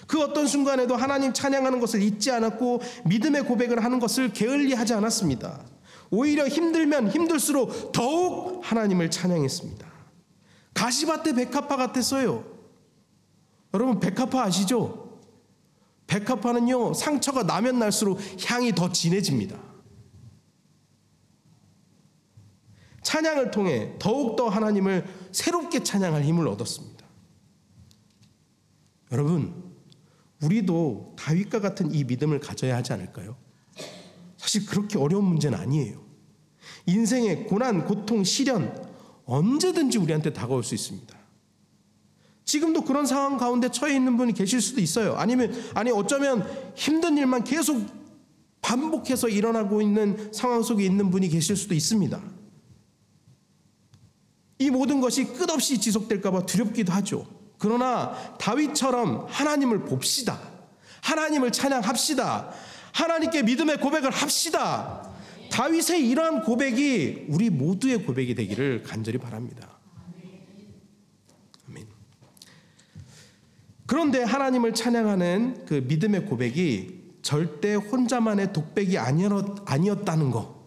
그 0.06 0.20
어떤 0.20 0.46
순간에도 0.46 0.96
하나님 0.96 1.32
찬양하는 1.32 1.80
것을 1.80 2.02
잊지 2.02 2.30
않았고 2.30 2.82
믿음의 3.06 3.46
고백을 3.46 3.82
하는 3.82 4.00
것을 4.00 4.34
게을리 4.34 4.74
하지 4.74 4.92
않았습니다. 4.92 5.64
오히려 6.10 6.46
힘들면 6.46 7.08
힘들수록 7.08 7.92
더욱 7.92 8.60
하나님을 8.62 9.10
찬양했습니다. 9.10 9.90
가시밭에 10.74 11.32
백합화 11.32 11.76
같았어요. 11.76 12.44
여러분 13.72 13.98
백합화 13.98 14.42
아시죠? 14.42 15.01
백합화는요 16.06 16.94
상처가 16.94 17.42
나면 17.42 17.78
날수록 17.78 18.18
향이 18.44 18.74
더 18.74 18.92
진해집니다. 18.92 19.58
찬양을 23.02 23.50
통해 23.50 23.94
더욱더 23.98 24.48
하나님을 24.48 25.04
새롭게 25.32 25.82
찬양할 25.82 26.22
힘을 26.24 26.46
얻었습니다. 26.48 27.04
여러분, 29.10 29.74
우리도 30.42 31.14
다윗과 31.18 31.60
같은 31.60 31.94
이 31.94 32.04
믿음을 32.04 32.40
가져야 32.40 32.76
하지 32.76 32.92
않을까요? 32.92 33.36
사실 34.36 34.66
그렇게 34.66 34.98
어려운 34.98 35.24
문제는 35.24 35.58
아니에요. 35.58 36.02
인생의 36.86 37.46
고난, 37.46 37.84
고통, 37.84 38.24
시련 38.24 38.90
언제든지 39.24 39.98
우리한테 39.98 40.32
다가올 40.32 40.64
수 40.64 40.74
있습니다. 40.74 41.21
지금도 42.44 42.82
그런 42.82 43.06
상황 43.06 43.36
가운데 43.36 43.68
처해 43.70 43.94
있는 43.94 44.16
분이 44.16 44.32
계실 44.32 44.60
수도 44.60 44.80
있어요. 44.80 45.14
아니면 45.14 45.52
아니 45.74 45.90
어쩌면 45.90 46.46
힘든 46.74 47.16
일만 47.16 47.44
계속 47.44 47.84
반복해서 48.60 49.28
일어나고 49.28 49.82
있는 49.82 50.32
상황 50.32 50.62
속에 50.62 50.84
있는 50.84 51.10
분이 51.10 51.28
계실 51.28 51.56
수도 51.56 51.74
있습니다. 51.74 52.20
이 54.58 54.70
모든 54.70 55.00
것이 55.00 55.24
끝없이 55.24 55.80
지속될까 55.80 56.30
봐 56.30 56.46
두렵기도 56.46 56.92
하죠. 56.92 57.26
그러나 57.58 58.12
다윗처럼 58.38 59.26
하나님을 59.28 59.84
봅시다. 59.84 60.38
하나님을 61.02 61.52
찬양합시다. 61.52 62.52
하나님께 62.92 63.42
믿음의 63.42 63.78
고백을 63.80 64.10
합시다. 64.10 65.10
다윗의 65.50 66.08
이러한 66.08 66.42
고백이 66.42 67.26
우리 67.28 67.50
모두의 67.50 68.04
고백이 68.04 68.34
되기를 68.34 68.82
간절히 68.84 69.18
바랍니다. 69.18 69.78
아멘. 71.68 71.86
그런데 73.92 74.22
하나님을 74.22 74.72
찬양하는 74.72 75.66
그 75.66 75.84
믿음의 75.86 76.24
고백이 76.24 77.18
절대 77.20 77.74
혼자만의 77.74 78.54
독백이 78.54 78.96
아니었, 78.96 79.70
아니었다는 79.70 80.30
거. 80.30 80.64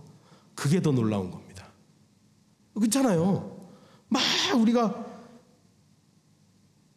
그게 0.53 0.79
더 0.79 0.91
놀라운 0.91 1.31
겁니다. 1.31 1.65
그렇잖아요. 2.75 3.67
막 4.09 4.21
우리가 4.55 5.07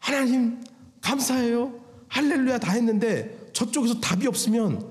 하나님 0.00 0.62
감사해요. 1.00 1.72
할렐루야 2.08 2.58
다 2.58 2.72
했는데 2.72 3.48
저쪽에서 3.54 3.98
답이 3.98 4.26
없으면 4.26 4.86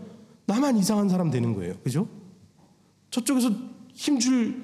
나만 0.48 0.76
이상한 0.78 1.08
사람 1.08 1.30
되는 1.30 1.54
거예요. 1.54 1.76
그죠? 1.84 2.10
저쪽에서 3.12 3.52
힘 3.94 4.18
줄 4.18 4.64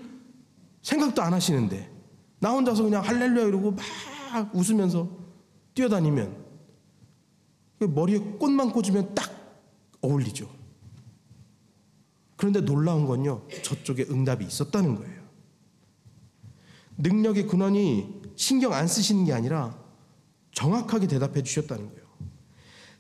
생각도 0.81 1.21
안 1.21 1.33
하시는데 1.33 1.87
나 2.39 2.49
혼자서 2.49 2.81
그냥 2.81 3.03
할렐루야 3.03 3.45
이러고 3.45 3.73
막 3.73 4.55
웃으면서 4.55 5.07
뛰어다니면 5.75 6.35
그 6.35 6.42
머리에 7.87 8.19
꽃만 8.19 8.71
꽂으면 8.71 9.13
딱 9.15 9.31
어울리죠. 10.01 10.49
그런데 12.35 12.61
놀라운 12.61 13.05
건요. 13.05 13.47
저쪽에 13.63 14.05
응답이 14.09 14.45
있었다는 14.45 14.95
거예요. 14.95 15.23
능력의 16.97 17.47
근원이 17.47 18.21
신경 18.35 18.73
안 18.73 18.87
쓰시는 18.87 19.25
게 19.25 19.33
아니라 19.33 19.77
정확하게 20.51 21.07
대답해 21.07 21.41
주셨다는 21.41 21.87
거예요. 21.87 22.03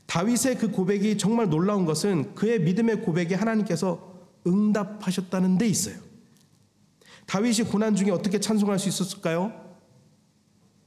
다윗의 0.05 0.57
그 0.57 0.71
고백이 0.71 1.17
정말 1.17 1.49
놀라운 1.49 1.85
것은 1.85 2.35
그의 2.35 2.61
믿음의 2.61 3.01
고백에 3.01 3.35
하나님께서 3.35 4.13
응답하셨다는 4.45 5.57
데 5.57 5.67
있어요. 5.67 5.95
다윗이 7.25 7.69
고난 7.69 7.95
중에 7.95 8.11
어떻게 8.11 8.39
찬송할 8.39 8.79
수 8.79 8.89
있었을까요? 8.89 9.51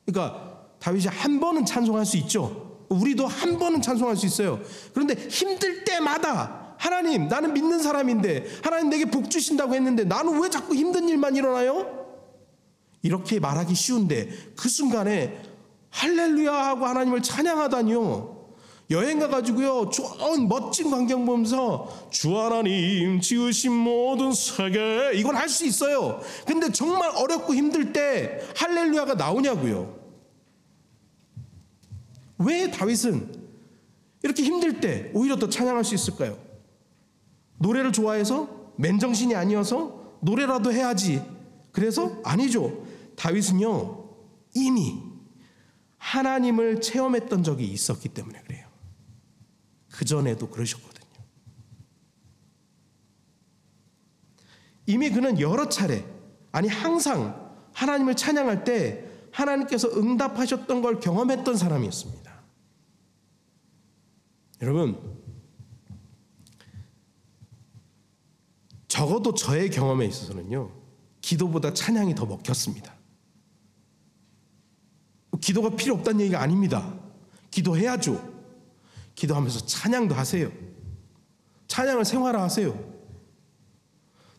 그러니까 0.05 0.69
다윗이 0.79 1.07
한 1.07 1.41
번은 1.41 1.65
찬송할 1.65 2.05
수 2.07 2.17
있죠. 2.19 2.66
우리도 2.89 3.27
한 3.27 3.59
번은 3.59 3.83
찬송할 3.83 4.17
수 4.17 4.27
있어요. 4.27 4.61
그런데 4.93 5.15
힘들 5.29 5.85
때마다 5.85 6.75
하나님 6.79 7.29
나는 7.29 7.53
믿는 7.55 7.81
사람인데 7.81 8.47
하나님 8.63 8.91
내게 8.91 9.07
복 9.07 9.31
주신다고 9.31 9.75
했는데 9.75 10.05
나는 10.05 10.41
왜 10.41 10.51
자꾸 10.51 10.75
힘든 10.75 11.09
일만 11.09 11.37
일어나요? 11.37 12.07
이렇게 13.03 13.41
말하기 13.41 13.75
쉬운데 13.75 14.29
그 14.57 14.69
순간에 14.69 15.41
할렐루야 15.91 16.53
하고 16.53 16.87
하나님을 16.87 17.23
찬양하다니요. 17.23 18.37
여행 18.91 19.19
가가지고요, 19.19 19.91
좋은 19.91 20.49
멋진 20.49 20.91
광경 20.91 21.27
보면서 21.27 21.89
주 22.11 22.39
하나님 22.39 23.21
지으신 23.21 23.73
모든 23.73 24.33
세계 24.33 25.13
이건 25.15 25.35
할수 25.35 25.67
있어요. 25.67 26.21
근데 26.47 26.71
정말 26.71 27.11
어렵고 27.17 27.55
힘들 27.55 27.93
때 27.93 28.41
할렐루야가 28.57 29.15
나오냐고요. 29.15 30.06
왜 32.39 32.71
다윗은 32.71 33.47
이렇게 34.23 34.43
힘들 34.43 34.81
때 34.81 35.11
오히려 35.15 35.37
더 35.37 35.49
찬양할 35.49 35.85
수 35.85 35.95
있을까요? 35.95 36.39
노래를 37.59 37.93
좋아해서 37.93 38.73
맨정신이 38.77 39.35
아니어서 39.35 40.19
노래라도 40.21 40.73
해야지. 40.73 41.23
그래서 41.73 42.21
아니죠. 42.25 42.87
다윗은요 43.17 44.07
이미 44.55 45.03
하나님을 45.99 46.81
체험했던 46.81 47.43
적이 47.43 47.67
있었기 47.67 48.11
때문에 48.11 48.41
그래요. 48.43 48.67
그 49.91 50.05
전에도 50.05 50.49
그러셨거든요. 50.49 51.07
이미 54.87 55.11
그는 55.11 55.41
여러 55.41 55.69
차례 55.69 56.05
아니 56.53 56.69
항상 56.69 57.55
하나님을 57.73 58.15
찬양할 58.15 58.65
때 58.65 59.05
하나님께서 59.33 59.89
응답하셨던 59.89 60.81
걸 60.81 61.01
경험했던 61.01 61.57
사람이었습니다. 61.57 62.26
여러분 64.63 64.99
적어도 68.89 69.35
저의 69.35 69.71
경험에 69.71 70.07
있어서는요 70.07 70.71
기도보다 71.21 71.75
찬양이 71.75 72.15
더 72.15 72.25
먹혔습니다. 72.25 72.95
기도가 75.41 75.71
필요 75.71 75.95
없다는 75.95 76.21
얘기가 76.21 76.41
아닙니다. 76.41 76.95
기도해야죠. 77.51 78.37
기도하면서 79.17 79.67
찬양도 79.67 80.15
하세요. 80.15 80.51
찬양을 81.67 82.05
생활화하세요. 82.05 82.97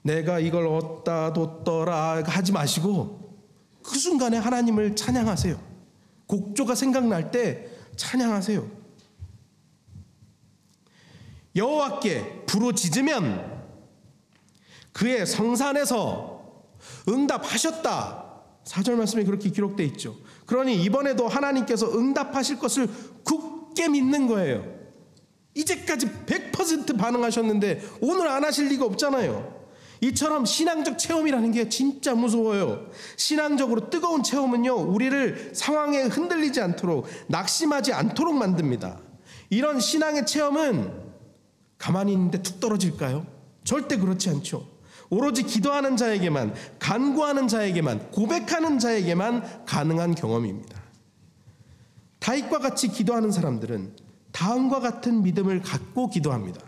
내가 0.03 0.39
이걸 0.39 0.67
얻다 0.67 1.33
뒀더라 1.33 2.23
하지 2.25 2.53
마시고 2.53 3.37
그 3.83 3.97
순간에 3.97 4.37
하나님을 4.37 4.95
찬양하세요. 4.95 5.59
곡조가 6.27 6.75
생각날 6.75 7.31
때 7.31 7.69
찬양하세요. 7.97 8.76
여호와께 11.57 12.43
부르짖으면 12.45 13.57
그의 14.93 15.25
성산에서 15.25 16.41
응답하셨다. 17.09 18.25
사절 18.63 18.95
말씀에 18.97 19.23
그렇게 19.23 19.49
기록되어 19.49 19.85
있죠. 19.87 20.15
그러니 20.45 20.81
이번에도 20.83 21.27
하나님께서 21.27 21.97
응답하실 21.97 22.59
것을 22.59 22.87
굳게 23.23 23.89
믿는 23.89 24.27
거예요. 24.27 24.77
이제까지 25.53 26.25
100% 26.25 26.97
반응하셨는데 26.97 27.81
오늘 28.01 28.27
안 28.27 28.43
하실 28.43 28.67
리가 28.67 28.85
없잖아요. 28.85 29.57
이처럼 30.01 30.45
신앙적 30.45 30.99
체험이라는 30.99 31.51
게 31.51 31.69
진짜 31.69 32.13
무서워요. 32.13 32.91
신앙적으로 33.15 33.89
뜨거운 33.89 34.21
체험은요, 34.21 34.75
우리를 34.75 35.51
상황에 35.53 36.03
흔들리지 36.03 36.61
않도록, 36.61 37.07
낙심하지 37.27 37.93
않도록 37.93 38.35
만듭니다. 38.35 38.99
이런 39.49 39.79
신앙의 39.79 40.27
체험은 40.27 41.06
가만히 41.77 42.13
있는데 42.13 42.41
툭 42.41 42.59
떨어질까요? 42.59 43.25
절대 43.63 43.97
그렇지 43.97 44.29
않죠. 44.29 44.67
오로지 45.09 45.43
기도하는 45.43 45.95
자에게만, 45.95 46.53
간구하는 46.79 47.47
자에게만, 47.47 48.11
고백하는 48.11 48.79
자에게만 48.79 49.65
가능한 49.65 50.15
경험입니다. 50.15 50.81
다윗과 52.19 52.59
같이 52.59 52.89
기도하는 52.89 53.31
사람들은 53.31 53.95
다음과 54.31 54.81
같은 54.81 55.23
믿음을 55.23 55.61
갖고 55.61 56.09
기도합니다. 56.09 56.61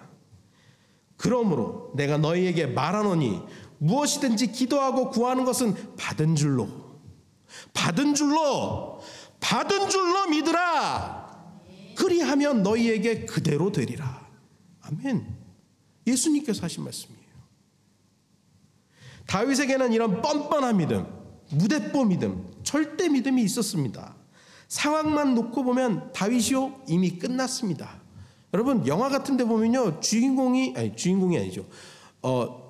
그러므로 1.17 1.91
내가 1.95 2.17
너희에게 2.17 2.67
말하노니 2.67 3.41
무엇이든지 3.77 4.53
기도하고 4.53 5.09
구하는 5.09 5.43
것은 5.45 5.75
받은 5.97 6.35
줄로 6.35 6.67
받은 7.73 8.15
줄로 8.15 9.01
받은 9.39 9.89
줄로 9.89 10.27
믿으라. 10.27 11.29
그리하면 11.95 12.63
너희에게 12.63 13.25
그대로 13.25 13.71
되리라. 13.71 14.18
아멘. 14.91 15.25
예수님께서 16.07 16.63
하신 16.63 16.83
말씀이에요. 16.83 17.19
다윗에게는 19.27 19.93
이런 19.93 20.21
뻔뻔한 20.21 20.77
믿음, 20.77 21.05
무대뽀 21.51 22.05
믿음, 22.05 22.51
절대 22.63 23.09
믿음이 23.09 23.43
있었습니다. 23.43 24.15
상황만 24.67 25.35
놓고 25.35 25.63
보면 25.63 26.11
다윗이요 26.13 26.83
이미 26.87 27.17
끝났습니다. 27.17 28.01
여러분 28.53 28.85
영화 28.87 29.09
같은 29.09 29.37
데 29.37 29.43
보면요 29.43 29.99
주인공이 29.99 30.73
아니 30.75 30.95
주인공이 30.95 31.37
아니죠. 31.37 31.65
어 32.21 32.69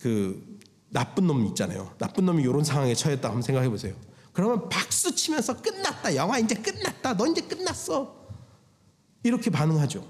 그 0.00 0.58
나쁜 0.88 1.26
놈 1.26 1.44
있잖아요. 1.46 1.92
나쁜 1.98 2.26
놈이 2.26 2.42
이런 2.42 2.62
상황에 2.62 2.94
처했다 2.94 3.28
한번 3.28 3.42
생각해 3.42 3.68
보세요. 3.68 3.94
그러면 4.32 4.68
박수 4.68 5.14
치면서 5.14 5.60
끝났다. 5.60 6.14
영화 6.14 6.38
이제 6.38 6.54
끝났다. 6.54 7.16
너 7.16 7.26
이제 7.26 7.40
끝났어. 7.40 8.14
이렇게 9.24 9.50
반응하죠. 9.50 10.06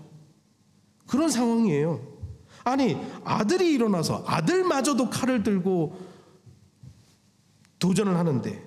그런 1.06 1.30
상황이에요. 1.30 2.16
아니 2.64 2.96
아들이 3.24 3.72
일어나서 3.72 4.24
아들마저도 4.26 5.10
칼을 5.10 5.42
들고 5.42 5.96
도전을 7.78 8.16
하는데 8.16 8.64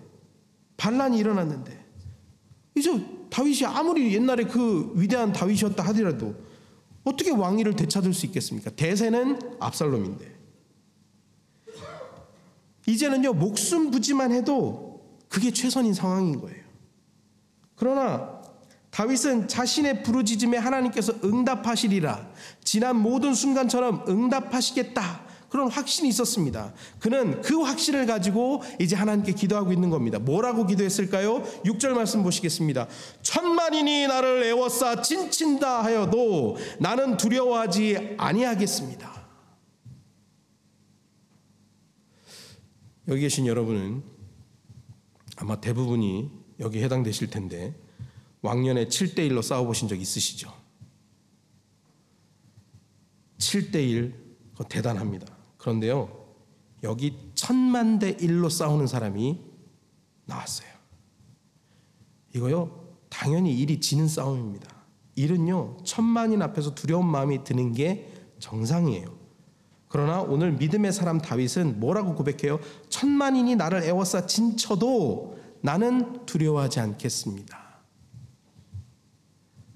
반란이 0.77 1.17
일어났는데 1.17 1.85
이제 2.75 3.05
다윗이 3.29 3.65
아무리 3.65 4.13
옛날에 4.13 4.45
그 4.45 4.93
위대한 4.95 5.33
다윗이었다 5.33 5.83
하더라도 5.87 6.35
어떻게 7.03 7.31
왕위를 7.31 7.75
되찾을 7.75 8.13
수 8.13 8.25
있겠습니까? 8.27 8.69
대세는 8.71 9.57
압살롬인데 9.59 10.39
이제는요 12.87 13.33
목숨 13.33 13.91
부지만 13.91 14.31
해도 14.31 15.19
그게 15.27 15.51
최선인 15.51 15.93
상황인 15.93 16.39
거예요. 16.39 16.63
그러나 17.75 18.38
다윗은 18.91 19.47
자신의 19.47 20.03
부르짖음에 20.03 20.57
하나님께서 20.57 21.13
응답하시리라 21.23 22.27
지난 22.63 22.97
모든 22.97 23.33
순간처럼 23.33 24.05
응답하시겠다 24.07 25.29
그런 25.49 25.69
확신이 25.69 26.07
있었습니다. 26.09 26.73
그는 26.99 27.41
그 27.41 27.61
확신을 27.61 28.05
가지고 28.05 28.61
이제 28.79 28.95
하나님께 28.95 29.33
기도하고 29.33 29.73
있는 29.73 29.89
겁니다. 29.89 30.19
뭐라고 30.19 30.65
기도했을까요? 30.65 31.43
6절 31.65 31.89
말씀 31.89 32.23
보시겠습니다. 32.23 32.87
천만인이 33.23 34.07
나를 34.07 34.43
애워싸 34.43 35.01
진친다 35.01 35.83
하여도 35.83 36.57
나는 36.79 37.17
두려워하지 37.17 38.15
아니하겠습니다. 38.17 39.09
여기 43.07 43.21
계신 43.21 43.47
여러분은 43.47 44.03
아마 45.37 45.59
대부분이 45.59 46.29
여기 46.59 46.83
해당되실 46.83 47.31
텐데 47.31 47.73
왕년에 48.41 48.85
7대 48.85 49.29
1로 49.29 49.41
싸워 49.41 49.65
보신 49.65 49.87
적 49.87 49.99
있으시죠? 49.99 50.53
7대 53.37 53.75
1 53.75 54.13
그거 54.51 54.63
대단합니다. 54.65 55.27
그런데요. 55.57 56.19
여기 56.83 57.31
천만 57.35 57.99
대 57.99 58.15
1로 58.15 58.49
싸우는 58.49 58.87
사람이 58.87 59.39
나왔어요. 60.25 60.69
이거요. 62.35 62.95
당연히 63.09 63.57
일이 63.57 63.79
지는 63.79 64.07
싸움입니다. 64.07 64.69
일은요. 65.15 65.77
천만인 65.83 66.41
앞에서 66.41 66.75
두려운 66.75 67.05
마음이 67.05 67.43
드는 67.43 67.73
게 67.73 68.13
정상이에요. 68.39 69.17
그러나 69.89 70.21
오늘 70.21 70.53
믿음의 70.53 70.93
사람 70.93 71.19
다윗은 71.19 71.79
뭐라고 71.79 72.15
고백해요? 72.15 72.59
천만인이 72.89 73.55
나를 73.55 73.83
애워싸 73.83 74.27
진쳐도 74.27 75.37
나는 75.61 76.25
두려워하지 76.25 76.79
않겠습니다. 76.79 77.68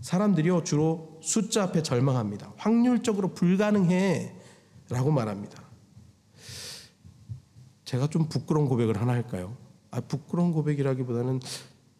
사람들이요 0.03 0.65
주로 0.65 1.17
숫자 1.23 1.63
앞에 1.63 1.81
절망합니다. 1.81 2.53
확률적으로 2.57 3.33
불가능해 3.33 4.35
라고 4.89 5.11
말합니다. 5.11 5.63
제가 7.85 8.07
좀 8.07 8.27
부끄러운 8.27 8.67
고백을 8.67 8.99
하나 8.99 9.13
할까요? 9.13 9.55
아, 9.91 10.01
부끄러운 10.01 10.51
고백이라기보다는 10.51 11.39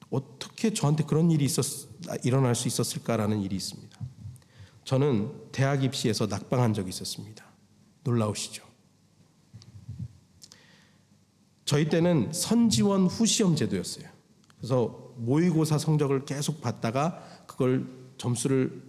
어떻게 0.10 0.74
저한테 0.74 1.06
그런 1.06 1.32
일이 1.32 1.46
있었, 1.46 1.88
일어날 2.26 2.56
수 2.56 2.68
있었을까라는 2.68 3.42
일이 3.42 3.56
있습니다. 3.56 3.98
저는 4.84 5.32
대학 5.54 5.82
입시에서 5.82 6.28
낙방한 6.28 6.74
적이 6.74 6.90
있었습니다. 6.90 7.46
놀라우시죠? 8.04 8.66
저희 11.64 11.88
때는 11.88 12.34
선지원 12.34 13.06
후시험 13.06 13.56
제도였어요. 13.56 14.10
그래서 14.58 15.14
모의고사 15.18 15.78
성적을 15.78 16.26
계속 16.26 16.60
받다가 16.60 17.33
그걸 17.48 17.88
점수를 18.18 18.82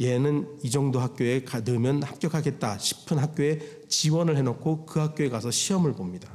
얘는 0.00 0.58
이 0.62 0.70
정도 0.70 0.98
학교에 0.98 1.44
넣으면 1.64 2.02
합격하겠다 2.02 2.78
싶은 2.78 3.18
학교에 3.18 3.60
지원을 3.88 4.36
해놓고 4.36 4.86
그 4.86 4.98
학교에 4.98 5.28
가서 5.28 5.50
시험을 5.50 5.92
봅니다. 5.92 6.30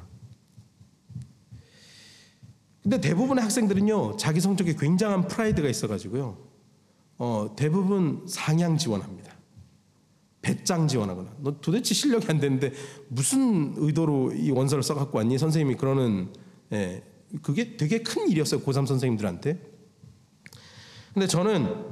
근데 2.82 3.02
대부분의 3.02 3.44
학생들은요 3.44 4.18
자기 4.18 4.40
성적에 4.40 4.76
굉장한 4.76 5.28
프라이드가 5.28 5.68
있어가지고요 5.68 6.38
어, 7.18 7.54
대부분 7.58 8.26
상향 8.28 8.78
지원합니다. 8.78 9.30
배짱 10.42 10.88
지원하거나 10.88 11.36
너 11.40 11.60
도대체 11.60 11.94
실력이 11.94 12.28
안 12.30 12.40
되는데 12.40 12.72
무슨 13.10 13.74
의도로 13.76 14.32
이 14.34 14.52
원서를 14.52 14.82
써갖고 14.84 15.18
왔니? 15.18 15.38
선생님이 15.38 15.76
그러는 15.76 16.34
예, 16.72 17.04
그게 17.42 17.76
되게 17.76 18.02
큰 18.02 18.30
일이었어요 18.30 18.62
고3 18.62 18.88
선생님들한테. 18.88 19.69
근데 21.14 21.28
저는 21.28 21.86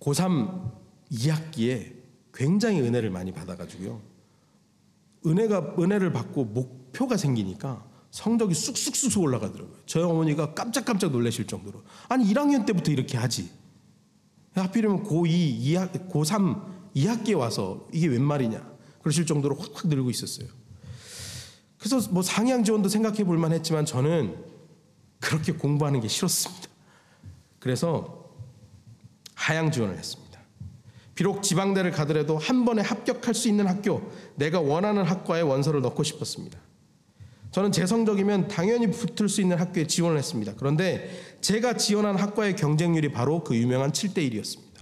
고3 0.00 0.72
2학기에 1.10 1.96
굉장히 2.32 2.80
은혜를 2.80 3.10
많이 3.10 3.32
받아가지고요. 3.32 4.00
은혜가 5.26 5.74
은혜를 5.78 6.12
받고 6.12 6.44
목표가 6.44 7.16
생기니까 7.16 7.84
성적이 8.10 8.54
쑥쑥쑥 8.54 9.22
올라가더라고요. 9.22 9.76
저희 9.86 10.04
어머니가 10.04 10.54
깜짝깜짝 10.54 11.10
놀라실 11.10 11.46
정도로 11.46 11.82
아니 12.08 12.24
1학년 12.32 12.64
때부터 12.64 12.92
이렇게 12.92 13.18
하지. 13.18 13.50
하필이면 14.54 15.04
고2 15.04 15.60
2학 15.62 16.10
고3 16.10 16.78
2학기에 16.96 17.36
와서 17.36 17.86
이게 17.92 18.06
웬 18.06 18.22
말이냐 18.22 18.78
그러실 19.02 19.26
정도로 19.26 19.56
확확 19.56 19.88
늘고 19.88 20.10
있었어요. 20.10 20.48
그래서 21.78 22.10
뭐 22.10 22.22
상향 22.22 22.64
지원도 22.64 22.88
생각해 22.88 23.24
볼 23.24 23.38
만했지만 23.38 23.84
저는 23.84 24.36
그렇게 25.20 25.52
공부하는 25.52 26.00
게 26.00 26.08
싫었습니다. 26.08 26.67
그래서 27.68 28.24
하향 29.34 29.70
지원을 29.70 29.98
했습니다. 29.98 30.40
비록 31.14 31.42
지방대를 31.42 31.90
가더라도 31.90 32.38
한 32.38 32.64
번에 32.64 32.80
합격할 32.80 33.34
수 33.34 33.46
있는 33.46 33.66
학교, 33.66 34.10
내가 34.36 34.58
원하는 34.58 35.04
학과에 35.04 35.42
원서를 35.42 35.82
넣고 35.82 36.02
싶었습니다. 36.02 36.58
저는 37.50 37.70
제 37.70 37.84
성적이면 37.84 38.48
당연히 38.48 38.90
붙을 38.90 39.28
수 39.28 39.42
있는 39.42 39.58
학교에 39.58 39.86
지원을 39.86 40.16
했습니다. 40.16 40.54
그런데 40.56 41.10
제가 41.42 41.76
지원한 41.76 42.16
학과의 42.16 42.56
경쟁률이 42.56 43.12
바로 43.12 43.44
그 43.44 43.54
유명한 43.54 43.92
7대 43.92 44.16
1이었습니다. 44.30 44.80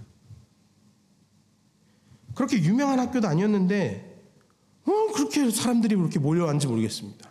그렇게 2.35 2.57
유명한 2.63 2.99
학교도 2.99 3.27
아니었는데 3.27 4.17
어, 4.85 5.11
그렇게 5.13 5.49
사람들이 5.49 5.97
그렇게 5.97 6.19
몰려왔는지 6.19 6.67
모르겠습니다. 6.67 7.29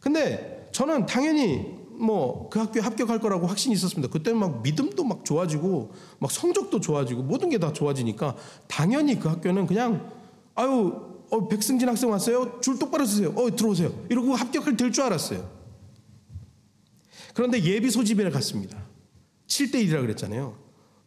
근데 0.00 0.68
저는 0.72 1.06
당연히 1.06 1.77
뭐 1.98 2.48
그 2.50 2.58
학교에 2.60 2.80
합격할 2.82 3.20
거라고 3.20 3.46
확신이 3.46 3.74
있었습니다. 3.74 4.10
그때는 4.12 4.38
막 4.38 4.62
믿음도 4.62 5.04
막 5.04 5.24
좋아지고 5.24 5.92
막 6.18 6.30
성적도 6.30 6.80
좋아지고 6.80 7.22
모든 7.22 7.50
게 7.50 7.58
다 7.58 7.72
좋아지니까 7.72 8.36
당연히 8.68 9.18
그 9.18 9.28
학교는 9.28 9.66
그냥 9.66 10.10
아유 10.54 10.92
어, 11.30 11.48
백승진 11.48 11.88
학생 11.88 12.10
왔어요. 12.10 12.60
줄 12.60 12.78
똑바로 12.78 13.04
서세요. 13.04 13.32
어 13.36 13.54
들어오세요. 13.54 13.92
이러고 14.08 14.34
합격할 14.34 14.76
될 14.76 14.92
줄 14.92 15.04
알았어요. 15.04 15.48
그런데 17.34 17.62
예비 17.62 17.90
소집회를 17.90 18.30
갔습니다. 18.30 18.78
7대 19.46 19.74
1이라 19.74 20.00
그랬잖아요. 20.00 20.56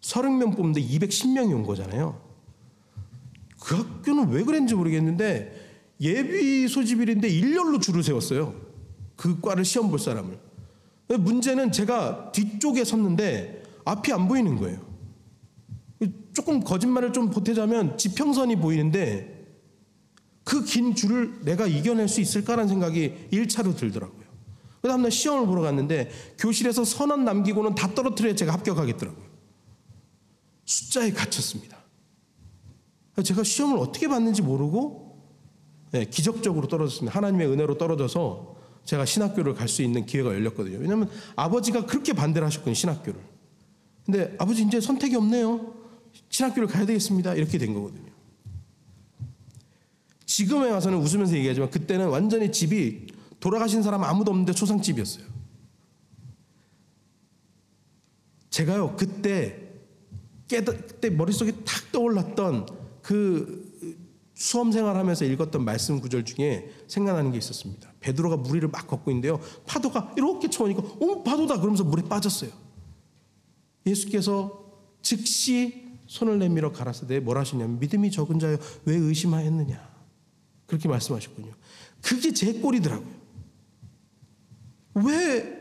30명 0.02 0.56
뽑는데 0.56 0.82
210명이 0.82 1.54
온 1.54 1.64
거잖아요. 1.64 2.22
그 3.62 3.76
학교는 3.76 4.30
왜 4.30 4.44
그랬는지 4.44 4.76
모르겠는데 4.76 5.70
예비 6.02 6.68
소집일인데 6.68 7.28
일렬로 7.30 7.80
줄을 7.80 8.04
세웠어요. 8.04 8.56
그 9.16 9.40
과를 9.42 9.64
시험 9.66 9.90
볼 9.90 10.00
사람을. 10.00 10.51
문제는 11.18 11.72
제가 11.72 12.32
뒤쪽에 12.32 12.84
섰는데 12.84 13.64
앞이 13.86 14.14
안 14.14 14.28
보이는 14.28 14.56
거예요. 14.58 14.80
조금 16.34 16.62
거짓말을 16.62 17.14
좀 17.14 17.30
보태자면 17.30 17.98
지평선이 17.98 18.58
보이는데 18.58 19.42
그 20.44 20.64
긴 20.64 20.96
줄을 20.96 21.44
내가 21.44 21.68
이겨낼 21.68 22.08
수 22.08 22.22
있을까라는 22.22 22.68
생각이 22.68 23.30
1차로 23.32 23.76
들더라고요. 23.76 24.22
그 24.82 24.88
다음날 24.88 25.12
시험을 25.12 25.46
보러 25.46 25.62
갔는데 25.62 26.10
교실에서 26.40 26.84
선언 26.84 27.24
남기고는 27.24 27.76
다 27.76 27.94
떨어뜨려야 27.94 28.36
제가 28.36 28.54
합격하겠더라고요. 28.54 29.26
숫자에 30.66 31.12
갇혔습니다. 31.12 31.78
제가 33.24 33.44
시험을 33.44 33.78
어떻게 33.78 34.08
봤는지 34.08 34.42
모르고 34.42 35.22
네, 35.92 36.06
기적적으로 36.06 36.68
떨어졌습니다. 36.68 37.16
하나님의 37.16 37.48
은혜로 37.48 37.78
떨어져서 37.78 38.56
제가 38.86 39.06
신학교를 39.06 39.54
갈 39.54 39.68
수 39.68 39.82
있는 39.84 40.06
기회가 40.06 40.34
열렸거든요. 40.34 40.80
왜냐하면 40.80 41.10
아버지가 41.36 41.86
그렇게 41.86 42.14
반대를 42.14 42.46
하셨거든요, 42.48 42.74
신학교를. 42.74 43.20
근데 44.06 44.36
아버지 44.40 44.64
이제 44.64 44.82
선택이 44.82 45.16
없네요. 45.16 45.74
신학교를 46.30 46.68
가야 46.68 46.86
되겠습니다. 46.86 47.36
이렇게 47.36 47.58
된 47.58 47.74
거거든요. 47.74 48.12
지금에 50.26 50.70
와서는 50.70 50.98
웃으면서 50.98 51.36
얘기하지만 51.36 51.70
그때는 51.70 52.08
완전히 52.08 52.52
집이 52.52 53.08
돌아가신 53.40 53.84
사람 53.84 54.04
아무도 54.04 54.32
없는데 54.32 54.54
초상집이었어요. 54.54 55.26
제가요 58.50 58.96
그때 58.98 59.70
깨다 60.48 60.74
그때 60.74 61.10
머릿속에 61.10 61.52
탁 61.64 61.92
떠올랐던 61.92 62.68
그 63.02 63.71
수험 64.42 64.72
생활하면서 64.72 65.26
읽었던 65.26 65.64
말씀 65.64 66.02
구절 66.02 66.26
중에 66.26 66.72
생각나는 66.88 67.32
게 67.32 67.38
있었습니다. 67.38 67.94
베드로가 68.00 68.38
무리를 68.38 68.68
막 68.70 68.88
걷고 68.88 69.12
있는데요. 69.12 69.40
파도가 69.68 70.16
이렇게 70.18 70.50
쳐오니까 70.50 70.82
어 70.82 71.22
파도다 71.22 71.58
그러면서 71.58 71.84
물에 71.84 72.02
빠졌어요. 72.10 72.50
예수께서 73.86 74.66
즉시 75.04 75.86
손을 76.08 76.40
내밀어 76.40 76.72
가라사대 76.72 77.20
뭐라 77.20 77.42
하시냐면 77.42 77.78
믿음이 77.78 78.10
적은 78.10 78.40
자여 78.40 78.58
왜 78.86 78.96
의심하였느냐 78.96 79.80
그렇게 80.66 80.88
말씀하셨군요. 80.90 81.54
그게 82.02 82.34
제 82.34 82.52
꼴이더라고요. 82.54 83.14
왜 84.96 85.61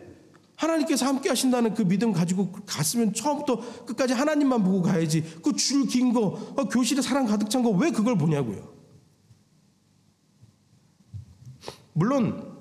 하나님께서 0.60 1.06
함께 1.06 1.30
하신다는 1.30 1.72
그 1.74 1.82
믿음 1.88 2.12
가지고 2.12 2.52
갔으면 2.66 3.14
처음부터 3.14 3.84
끝까지 3.86 4.12
하나님만 4.12 4.62
보고 4.62 4.82
가야지. 4.82 5.22
그 5.42 5.52
줄 5.56 5.86
긴 5.88 6.12
거, 6.12 6.20
어, 6.56 6.64
교실에 6.68 7.00
사람 7.00 7.26
가득 7.26 7.48
찬 7.48 7.62
거 7.62 7.70
왜 7.70 7.90
그걸 7.90 8.16
보냐고요. 8.18 8.70
물론 11.92 12.58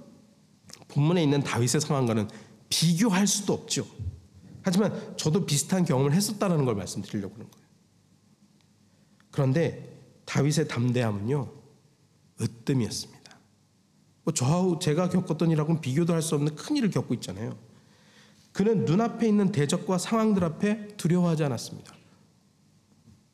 본문에 0.88 1.22
있는 1.24 1.42
다윗의 1.44 1.82
상황과는 1.82 2.30
비교할 2.70 3.28
수도 3.28 3.54
없죠. 3.54 3.86
하지만 4.62 5.16
저도 5.18 5.46
비슷한 5.46 5.86
경험을 5.86 6.14
했었다는 6.14 6.66
걸 6.66 6.76
말씀드리려고 6.76 7.34
하는 7.36 7.50
거예요. 7.50 7.66
그런데 9.32 9.98
다윗의 10.26 10.68
담대함은요, 10.68 11.52
으뜸이었습니다. 12.42 13.38
뭐 14.24 14.34
저하고 14.34 14.80
제가 14.80 15.10
겪었던 15.10 15.52
일하고는 15.52 15.82
비교도 15.82 16.14
할 16.14 16.22
수 16.22 16.36
없는 16.36 16.56
큰 16.56 16.78
일을 16.78 16.90
겪고 16.92 17.14
있잖아요. 17.16 17.58
그는 18.52 18.86
눈앞에 18.86 19.28
있는 19.28 19.52
대적과 19.52 19.98
상황들 19.98 20.44
앞에 20.44 20.88
두려워하지 20.98 21.44
않았습니다. 21.44 21.94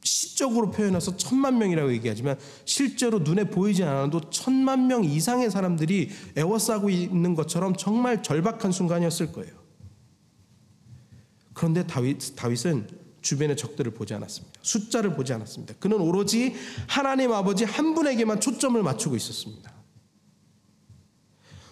시적으로 0.03 0.69
표현해서 0.69 1.17
천만 1.17 1.57
명이라고 1.57 1.91
얘기하지만 1.93 2.37
실제로 2.65 3.19
눈에 3.19 3.45
보이지 3.45 3.83
않아도 3.83 4.29
천만 4.29 4.87
명 4.87 5.03
이상의 5.03 5.49
사람들이 5.49 6.09
애워싸고 6.37 6.89
있는 6.89 7.33
것처럼 7.33 7.75
정말 7.75 8.21
절박한 8.21 8.71
순간이었을 8.71 9.31
거예요. 9.31 9.53
그런데 11.53 11.87
다윗, 11.87 12.35
다윗은 12.35 12.87
주변의 13.21 13.57
적들을 13.57 13.91
보지 13.93 14.13
않았습니다. 14.13 14.59
숫자를 14.61 15.15
보지 15.15 15.33
않았습니다. 15.33 15.73
그는 15.79 15.99
오로지 15.99 16.53
하나님 16.87 17.31
아버지 17.31 17.63
한 17.63 17.95
분에게만 17.95 18.39
초점을 18.39 18.81
맞추고 18.83 19.15
있었습니다. 19.15 19.73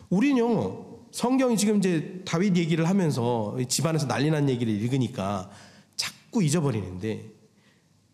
우리는요, 0.10 0.93
성경이 1.14 1.58
지금 1.58 1.78
이제 1.78 2.24
다윗 2.26 2.58
얘기를 2.58 2.90
하면서 2.90 3.56
집안에서 3.70 4.08
난리 4.08 4.32
난 4.32 4.50
얘기를 4.50 4.74
읽으니까 4.74 5.52
자꾸 5.96 6.44
잊어버리는데 6.44 7.30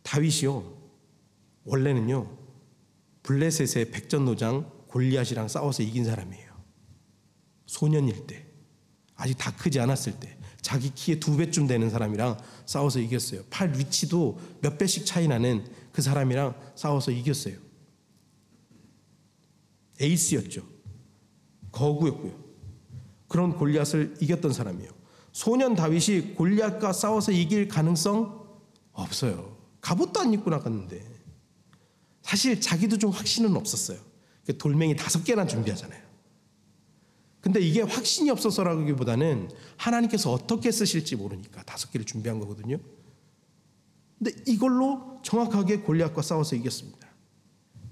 다윗이요, 0.03 0.77
원래는요, 1.63 2.37
블레셋의 3.23 3.91
백전노장 3.91 4.69
골리앗이랑 4.87 5.47
싸워서 5.47 5.81
이긴 5.81 6.03
사람이에요. 6.03 6.51
소년일 7.67 8.27
때, 8.27 8.45
아직 9.15 9.37
다 9.37 9.55
크지 9.55 9.79
않았을 9.79 10.19
때, 10.19 10.37
자기 10.61 10.93
키의 10.93 11.21
두 11.21 11.37
배쯤 11.37 11.67
되는 11.67 11.89
사람이랑 11.89 12.37
싸워서 12.65 12.99
이겼어요. 12.99 13.43
팔 13.49 13.73
위치도 13.77 14.39
몇 14.59 14.77
배씩 14.77 15.05
차이 15.05 15.25
나는 15.25 15.65
그 15.93 16.01
사람이랑 16.01 16.53
싸워서 16.75 17.11
이겼어요. 17.11 17.55
에이스였죠. 20.01 20.67
거구였고요. 21.71 22.48
그런 23.30 23.55
골리앗을 23.55 24.17
이겼던 24.19 24.51
사람이에요. 24.51 24.91
소년 25.32 25.75
다윗이 25.75 26.34
골리앗과 26.36 26.91
싸워서 26.91 27.32
이길 27.32 27.69
가능성 27.69 28.45
없어요. 28.91 29.55
갑옷도 29.80 30.19
안 30.19 30.34
입고 30.34 30.49
나갔는데 30.49 31.01
사실 32.21 32.59
자기도 32.59 32.97
좀 32.97 33.11
확신은 33.11 33.55
없었어요. 33.55 33.97
돌멩이 34.57 34.97
다섯 34.97 35.23
개나 35.23 35.47
준비하잖아요. 35.47 36.09
근데 37.39 37.61
이게 37.61 37.82
확신이 37.82 38.30
없어서라기보다는 38.32 39.49
하나님께서 39.77 40.32
어떻게 40.34 40.71
쓰실지 40.71 41.15
모르니까 41.15 41.63
다섯 41.63 41.89
개를 41.91 42.05
준비한 42.05 42.39
거거든요. 42.39 42.77
근데 44.17 44.32
이걸로 44.45 45.19
정확하게 45.23 45.77
골리앗과 45.80 46.21
싸워서 46.21 46.57
이겼습니다. 46.57 47.07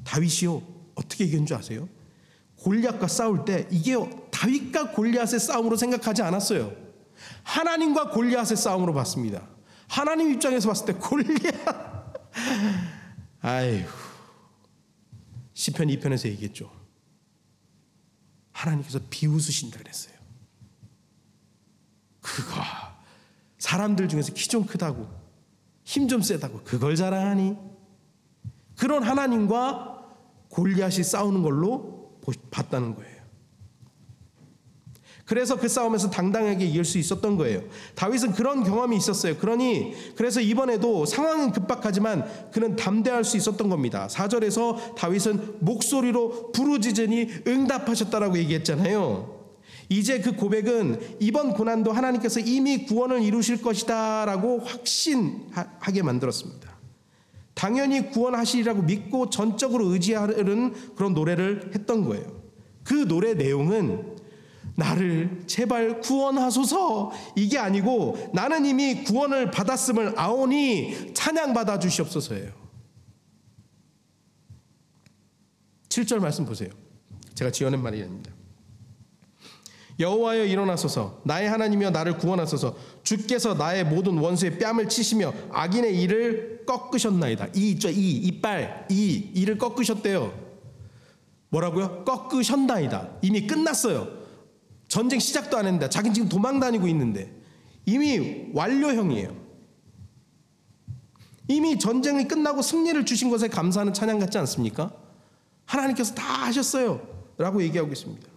다윗이요 0.03 0.61
어떻게 0.95 1.23
이긴 1.25 1.45
줄 1.45 1.55
아세요? 1.55 1.87
골리앗과 2.57 3.07
싸울 3.07 3.45
때 3.45 3.67
이게 3.71 3.95
다윗과 4.37 4.91
골리앗의 4.91 5.39
싸움으로 5.39 5.75
생각하지 5.77 6.21
않았어요. 6.21 6.71
하나님과 7.43 8.11
골리앗의 8.11 8.55
싸움으로 8.57 8.93
봤습니다. 8.93 9.47
하나님 9.87 10.31
입장에서 10.33 10.67
봤을 10.67 10.85
때 10.85 10.93
골리앗 10.93 11.55
아이고 13.41 13.89
시편 15.53 15.87
2편에서 15.87 16.27
얘기했죠. 16.29 16.71
하나님께서 18.51 18.99
비웃으신다 19.09 19.79
그랬어요. 19.79 20.15
그거 22.21 22.61
사람들 23.57 24.07
중에서 24.07 24.33
키 24.33 24.47
좀 24.49 24.65
크다고 24.65 25.07
힘 25.83 26.07
좀 26.07 26.21
세다고 26.21 26.61
그걸 26.63 26.95
자랑하니 26.95 27.55
그런 28.75 29.03
하나님과 29.03 30.05
골리앗이 30.49 31.03
싸우는 31.03 31.41
걸로 31.41 32.19
봤다는 32.51 32.93
거예요. 32.95 33.16
그래서 35.27 35.57
그 35.57 35.67
싸움에서 35.67 36.09
당당하게 36.09 36.65
이길 36.65 36.85
수 36.85 36.97
있었던 36.97 37.35
거예요. 37.35 37.61
다윗은 37.95 38.31
그런 38.31 38.63
경험이 38.63 38.95
있었어요. 38.95 39.35
그러니 39.35 39.93
그래서 40.15 40.39
이번에도 40.39 41.05
상황은 41.05 41.51
급박하지만 41.51 42.25
그는 42.51 42.77
담대할 42.77 43.25
수 43.25 43.35
있었던 43.35 43.67
겁니다. 43.67 44.07
4절에서 44.09 44.95
다윗은 44.95 45.57
목소리로 45.59 46.53
부르짖으니 46.53 47.27
응답하셨다라고 47.45 48.37
얘기했잖아요. 48.37 49.35
이제 49.89 50.21
그 50.21 50.33
고백은 50.33 51.17
이번 51.19 51.53
고난도 51.53 51.91
하나님께서 51.91 52.39
이미 52.39 52.85
구원을 52.85 53.21
이루실 53.21 53.61
것이다라고 53.61 54.59
확신하게 54.59 56.03
만들었습니다. 56.03 56.71
당연히 57.53 58.11
구원하시리라고 58.11 58.83
믿고 58.83 59.29
전적으로 59.29 59.87
의지하는 59.87 60.73
그런 60.95 61.13
노래를 61.13 61.71
했던 61.75 62.05
거예요. 62.05 62.25
그 62.83 63.07
노래 63.07 63.33
내용은 63.33 64.16
나를 64.77 65.43
제발 65.47 66.01
구원하소서 66.01 67.11
이게 67.35 67.57
아니고 67.57 68.29
나는 68.31 68.63
이미 68.63 69.03
구원을 69.03 69.49
받았음을 69.49 70.13
아오니 70.15 71.13
찬양 71.15 71.53
받아 71.55 71.79
주시옵소서예요. 71.79 72.51
7절 75.89 76.19
말씀 76.19 76.45
보세요. 76.45 76.69
제가 77.33 77.49
지어낸 77.49 77.81
말이 77.81 78.01
아닙니다. 78.03 78.31
여호와여 79.99 80.45
일어나소서 80.45 81.21
나의 81.25 81.49
하나님이여 81.49 81.89
나를 81.89 82.19
구원하소서 82.19 82.77
주께서 83.01 83.55
나의 83.55 83.83
모든 83.83 84.19
원수의 84.19 84.59
뺨을 84.59 84.89
치시며 84.89 85.33
악인의 85.49 85.99
이를 85.99 86.65
꺾으셨나이다. 86.67 87.47
이 87.55 87.71
있죠 87.71 87.89
이 87.89 88.11
이빨 88.11 88.85
이 88.91 89.31
이를 89.33 89.57
꺾으셨대요. 89.57 90.31
뭐라고요? 91.49 92.05
꺾으셨나이다. 92.05 93.17
이미 93.23 93.47
끝났어요. 93.47 94.16
전쟁 94.87 95.19
시작도 95.19 95.57
안 95.57 95.65
했는데 95.65 95.89
자긴 95.89 96.13
지금 96.13 96.29
도망 96.29 96.59
다니고 96.59 96.87
있는데 96.87 97.31
이미 97.85 98.49
완료형이에요. 98.53 99.47
이미 101.49 101.79
전쟁이 101.79 102.27
끝나고 102.27 102.61
승리를 102.61 103.05
주신 103.05 103.29
것에 103.29 103.47
감사하는 103.47 103.93
찬양 103.93 104.19
같지 104.19 104.37
않습니까? 104.39 104.91
하나님께서 105.65 106.13
다 106.13 106.23
하셨어요. 106.45 107.01
라고 107.37 107.61
얘기하고 107.61 107.91
있습니다. 107.91 108.27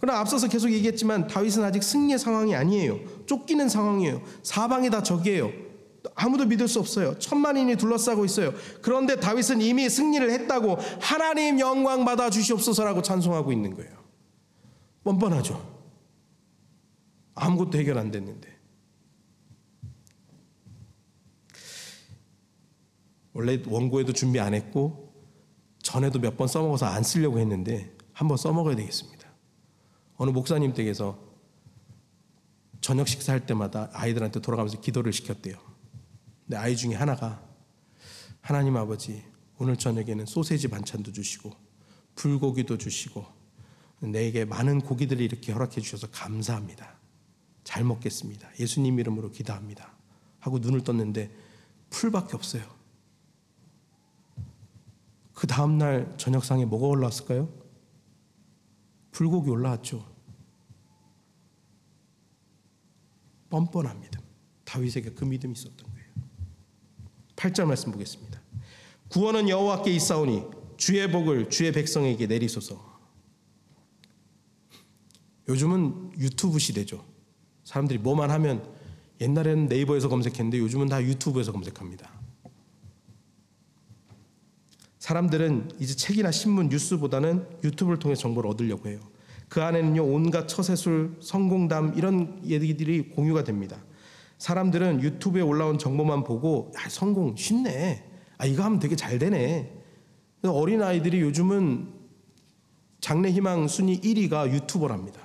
그러나 0.00 0.20
앞서서 0.20 0.48
계속 0.48 0.70
얘기했지만 0.70 1.28
다윗은 1.28 1.62
아직 1.62 1.82
승리의 1.82 2.18
상황이 2.18 2.54
아니에요. 2.54 2.98
쫓기는 3.26 3.68
상황이에요. 3.68 4.22
사방이 4.42 4.90
다 4.90 5.02
적이에요. 5.02 5.50
아무도 6.14 6.44
믿을 6.44 6.68
수 6.68 6.80
없어요. 6.80 7.18
천만인이 7.18 7.76
둘러싸고 7.76 8.24
있어요. 8.24 8.52
그런데 8.82 9.16
다윗은 9.16 9.60
이미 9.60 9.88
승리를 9.88 10.30
했다고 10.30 10.76
하나님 11.00 11.58
영광 11.60 12.04
받아 12.04 12.28
주시옵소서라고 12.28 13.02
찬송하고 13.02 13.52
있는 13.52 13.74
거예요. 13.74 14.03
뻔뻔하죠. 15.04 15.72
아무것도 17.34 17.78
해결 17.78 17.98
안 17.98 18.10
됐는데. 18.10 18.52
원래 23.32 23.62
원고에도 23.66 24.12
준비 24.12 24.38
안 24.40 24.54
했고 24.54 25.12
전에도 25.82 26.18
몇 26.18 26.36
번 26.36 26.48
써먹어서 26.48 26.86
안 26.86 27.02
쓰려고 27.02 27.38
했는데 27.38 27.96
한번 28.12 28.36
써먹어야 28.36 28.76
되겠습니다. 28.76 29.28
어느 30.16 30.30
목사님 30.30 30.72
댁에서 30.72 31.18
저녁 32.80 33.08
식사할 33.08 33.44
때마다 33.46 33.90
아이들한테 33.92 34.40
돌아가면서 34.40 34.80
기도를 34.80 35.12
시켰대요. 35.12 35.56
근데 36.44 36.56
아이 36.56 36.76
중에 36.76 36.94
하나가 36.94 37.42
하나님 38.40 38.76
아버지 38.76 39.24
오늘 39.58 39.76
저녁에는 39.76 40.26
소세지 40.26 40.68
반찬도 40.68 41.12
주시고 41.12 41.50
불고기도 42.14 42.78
주시고 42.78 43.24
내게 44.00 44.44
많은 44.44 44.80
고기들을 44.80 45.22
이렇게 45.22 45.52
허락해 45.52 45.80
주셔서 45.80 46.08
감사합니다. 46.10 46.96
잘 47.64 47.84
먹겠습니다. 47.84 48.48
예수님 48.60 48.98
이름으로 48.98 49.30
기도합니다. 49.30 49.92
하고 50.40 50.58
눈을 50.58 50.82
떴는데 50.82 51.34
풀밖에 51.90 52.36
없어요. 52.36 52.62
그 55.32 55.46
다음 55.46 55.78
날 55.78 56.14
저녁상에 56.16 56.64
뭐가 56.64 56.86
올라왔을까요? 56.86 57.48
불고기 59.10 59.50
올라왔죠. 59.50 60.04
뻔뻔한 63.48 64.00
믿음. 64.00 64.20
다윗에게 64.64 65.10
그 65.10 65.24
믿음이 65.24 65.52
있었던 65.52 65.76
거예요. 65.76 66.06
8절 67.36 67.66
말씀 67.66 67.92
보겠습니다. 67.92 68.40
구원은 69.08 69.48
여호와께 69.48 69.92
있사오니 69.92 70.42
주의 70.76 71.10
복을 71.10 71.50
주의 71.50 71.70
백성에게 71.72 72.26
내리소서. 72.26 72.93
요즘은 75.48 76.12
유튜브 76.18 76.58
시대죠. 76.58 77.04
사람들이 77.64 77.98
뭐만 77.98 78.30
하면 78.30 78.64
옛날에는 79.20 79.68
네이버에서 79.68 80.08
검색했는데 80.08 80.58
요즘은 80.58 80.88
다 80.88 81.02
유튜브에서 81.02 81.52
검색합니다. 81.52 82.10
사람들은 84.98 85.72
이제 85.80 85.94
책이나 85.94 86.30
신문, 86.30 86.68
뉴스보다는 86.70 87.46
유튜브를 87.62 87.98
통해 87.98 88.14
정보를 88.14 88.48
얻으려고 88.50 88.88
해요. 88.88 89.00
그 89.48 89.62
안에는요 89.62 90.02
온갖 90.02 90.48
처세술, 90.48 91.16
성공담 91.20 91.92
이런 91.96 92.40
얘기들이 92.44 93.10
공유가 93.10 93.44
됩니다. 93.44 93.76
사람들은 94.38 95.02
유튜브에 95.02 95.42
올라온 95.42 95.78
정보만 95.78 96.24
보고 96.24 96.72
야, 96.76 96.88
성공 96.88 97.36
쉽네. 97.36 98.10
아 98.38 98.46
이거 98.46 98.64
하면 98.64 98.78
되게 98.78 98.96
잘 98.96 99.18
되네. 99.18 99.72
어린 100.42 100.82
아이들이 100.82 101.20
요즘은 101.20 101.92
장래 103.00 103.30
희망 103.30 103.68
순위 103.68 104.00
1위가 104.00 104.52
유튜버랍니다. 104.52 105.20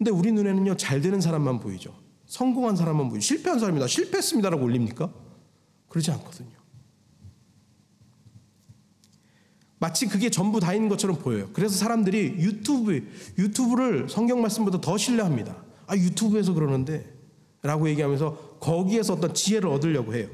근데 0.00 0.10
우리 0.10 0.32
눈에는요 0.32 0.78
잘 0.78 1.02
되는 1.02 1.20
사람만 1.20 1.60
보이죠. 1.60 1.94
성공한 2.24 2.74
사람만 2.74 3.10
보이죠. 3.10 3.20
실패한 3.20 3.58
사람이다. 3.58 3.86
실패했습니다라고 3.86 4.64
올립니까? 4.64 5.12
그러지 5.90 6.10
않거든요. 6.12 6.58
마치 9.78 10.06
그게 10.06 10.30
전부 10.30 10.58
다인 10.58 10.88
것처럼 10.88 11.18
보여요. 11.18 11.50
그래서 11.52 11.76
사람들이 11.76 12.36
유튜브 12.38 13.06
유튜브를 13.36 14.08
성경 14.08 14.40
말씀보다 14.40 14.80
더 14.80 14.96
신뢰합니다. 14.96 15.54
아 15.86 15.94
유튜브에서 15.94 16.54
그러는데 16.54 17.14
라고 17.60 17.86
얘기하면서 17.90 18.56
거기에서 18.58 19.12
어떤 19.12 19.34
지혜를 19.34 19.68
얻으려고 19.68 20.14
해요. 20.14 20.30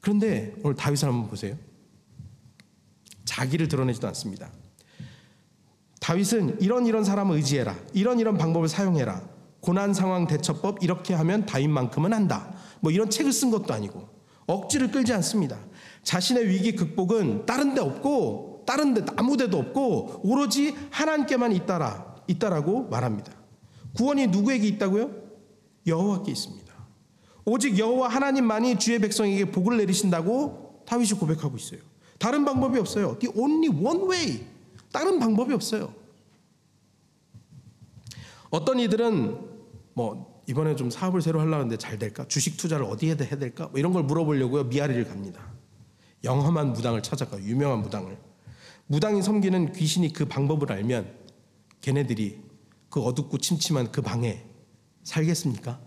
그런데 0.00 0.56
오늘 0.64 0.74
다윗을 0.74 1.06
한번 1.06 1.30
보세요. 1.30 1.56
자기를 3.24 3.68
드러내지도 3.68 4.08
않습니다. 4.08 4.50
다윗은 6.06 6.58
이런 6.60 6.86
이런 6.86 7.02
사람을 7.02 7.34
의지해라. 7.34 7.74
이런 7.92 8.20
이런 8.20 8.38
방법을 8.38 8.68
사용해라. 8.68 9.22
고난 9.58 9.92
상황 9.92 10.28
대처법 10.28 10.84
이렇게 10.84 11.14
하면 11.14 11.46
다윗만큼은 11.46 12.12
한다. 12.12 12.54
뭐 12.78 12.92
이런 12.92 13.10
책을 13.10 13.32
쓴 13.32 13.50
것도 13.50 13.74
아니고 13.74 14.08
억지를 14.46 14.92
끌지 14.92 15.12
않습니다. 15.14 15.58
자신의 16.04 16.48
위기 16.48 16.76
극복은 16.76 17.44
다른 17.44 17.74
데 17.74 17.80
없고 17.80 18.62
다른 18.68 18.94
데 18.94 19.04
아무 19.16 19.36
데도 19.36 19.58
없고 19.58 20.20
오로지 20.22 20.76
하나님께만 20.92 21.50
있다라 21.50 22.14
있다라고 22.28 22.84
말합니다. 22.88 23.32
구원이 23.96 24.28
누구에게 24.28 24.64
있다고요? 24.68 25.10
여호와께 25.88 26.30
있습니다. 26.30 26.72
오직 27.46 27.80
여호와 27.80 28.06
하나님만이 28.06 28.78
주의 28.78 29.00
백성에게 29.00 29.50
복을 29.50 29.76
내리신다고 29.78 30.84
다윗이 30.86 31.18
고백하고 31.18 31.56
있어요. 31.56 31.80
다른 32.20 32.44
방법이 32.44 32.78
없어요. 32.78 33.18
The 33.18 33.36
only 33.36 33.70
one 33.70 34.08
way. 34.08 34.55
다른 34.96 35.18
방법이 35.18 35.52
없어요. 35.52 35.92
어떤 38.48 38.80
이들은 38.80 39.38
뭐 39.92 40.42
이번에 40.46 40.74
좀 40.74 40.88
사업을 40.88 41.20
새로 41.20 41.38
하려는데 41.38 41.76
잘 41.76 41.98
될까? 41.98 42.26
주식 42.28 42.56
투자를 42.56 42.86
어디에 42.86 43.14
해야 43.20 43.36
될까? 43.36 43.66
뭐 43.66 43.78
이런 43.78 43.92
걸 43.92 44.04
물어보려고요. 44.04 44.64
미아리를 44.64 45.04
갑니다. 45.04 45.52
영험한 46.24 46.72
무당을 46.72 47.02
찾아가 47.02 47.38
유명한 47.42 47.82
무당을 47.82 48.16
무당이 48.86 49.20
섬기는 49.20 49.74
귀신이 49.74 50.14
그 50.14 50.24
방법을 50.24 50.72
알면 50.72 51.14
걔네들이 51.82 52.40
그 52.88 53.02
어둡고 53.02 53.36
침침한 53.36 53.92
그 53.92 54.00
방에 54.00 54.46
살겠습니까? 55.02 55.78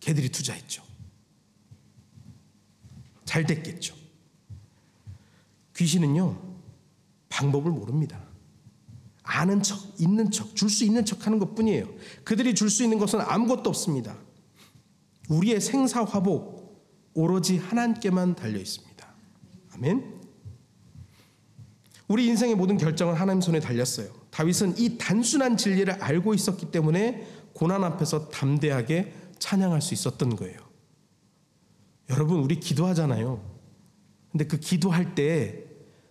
걔들이 0.00 0.28
투자했죠. 0.28 0.82
잘 3.24 3.46
됐겠죠. 3.46 3.94
귀신은요 5.76 6.47
방법을 7.28 7.70
모릅니다. 7.70 8.20
아는 9.22 9.62
척, 9.62 9.78
있는 10.00 10.30
척, 10.30 10.56
줄 10.56 10.70
수 10.70 10.84
있는 10.84 11.04
척 11.04 11.26
하는 11.26 11.38
것 11.38 11.54
뿐이에요. 11.54 11.86
그들이 12.24 12.54
줄 12.54 12.70
수 12.70 12.82
있는 12.82 12.98
것은 12.98 13.20
아무것도 13.20 13.68
없습니다. 13.68 14.16
우리의 15.28 15.60
생사화복 15.60 17.12
오로지 17.14 17.58
하나님께만 17.58 18.36
달려 18.36 18.58
있습니다. 18.58 19.06
아멘. 19.74 20.18
우리 22.08 22.26
인생의 22.26 22.54
모든 22.54 22.78
결정은 22.78 23.14
하나님 23.14 23.42
손에 23.42 23.60
달렸어요. 23.60 24.08
다윗은 24.30 24.78
이 24.78 24.96
단순한 24.96 25.58
진리를 25.58 25.92
알고 26.02 26.32
있었기 26.32 26.70
때문에 26.70 27.26
고난 27.52 27.84
앞에서 27.84 28.30
담대하게 28.30 29.12
찬양할 29.38 29.82
수 29.82 29.92
있었던 29.92 30.36
거예요. 30.36 30.58
여러분, 32.08 32.40
우리 32.40 32.58
기도하잖아요. 32.58 33.44
근데 34.30 34.46
그 34.46 34.58
기도할 34.58 35.14
때 35.14 35.67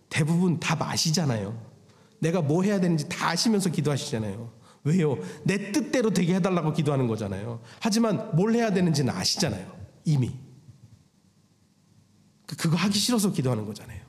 대부분 0.08 0.58
다 0.60 0.74
마시잖아요. 0.76 1.66
내가 2.20 2.40
뭐 2.40 2.62
해야 2.62 2.80
되는지 2.80 3.08
다 3.08 3.28
아시면서 3.30 3.70
기도하시잖아요. 3.70 4.52
왜요? 4.84 5.18
내 5.44 5.72
뜻대로 5.72 6.10
되게 6.10 6.34
해달라고 6.36 6.72
기도하는 6.72 7.06
거잖아요. 7.08 7.60
하지만 7.80 8.34
뭘 8.34 8.54
해야 8.54 8.72
되는지는 8.72 9.12
아시잖아요. 9.12 9.76
이미. 10.04 10.32
그- 12.46 12.56
그거 12.56 12.76
하기 12.76 12.98
싫어서 12.98 13.32
기도하는 13.32 13.66
거잖아요. 13.66 14.00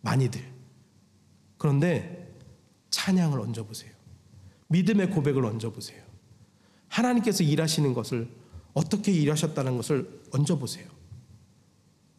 많이들. 0.00 0.42
그런데 1.58 2.34
찬양을 2.90 3.38
얹어보세요. 3.40 3.92
믿음의 4.68 5.10
고백을 5.10 5.44
얹어보세요. 5.44 6.02
하나님께서 6.88 7.44
일하시는 7.44 7.92
것을 7.94 8.28
어떻게 8.74 9.12
일하셨다는 9.12 9.76
것을 9.76 10.22
얹어보세요. 10.32 10.86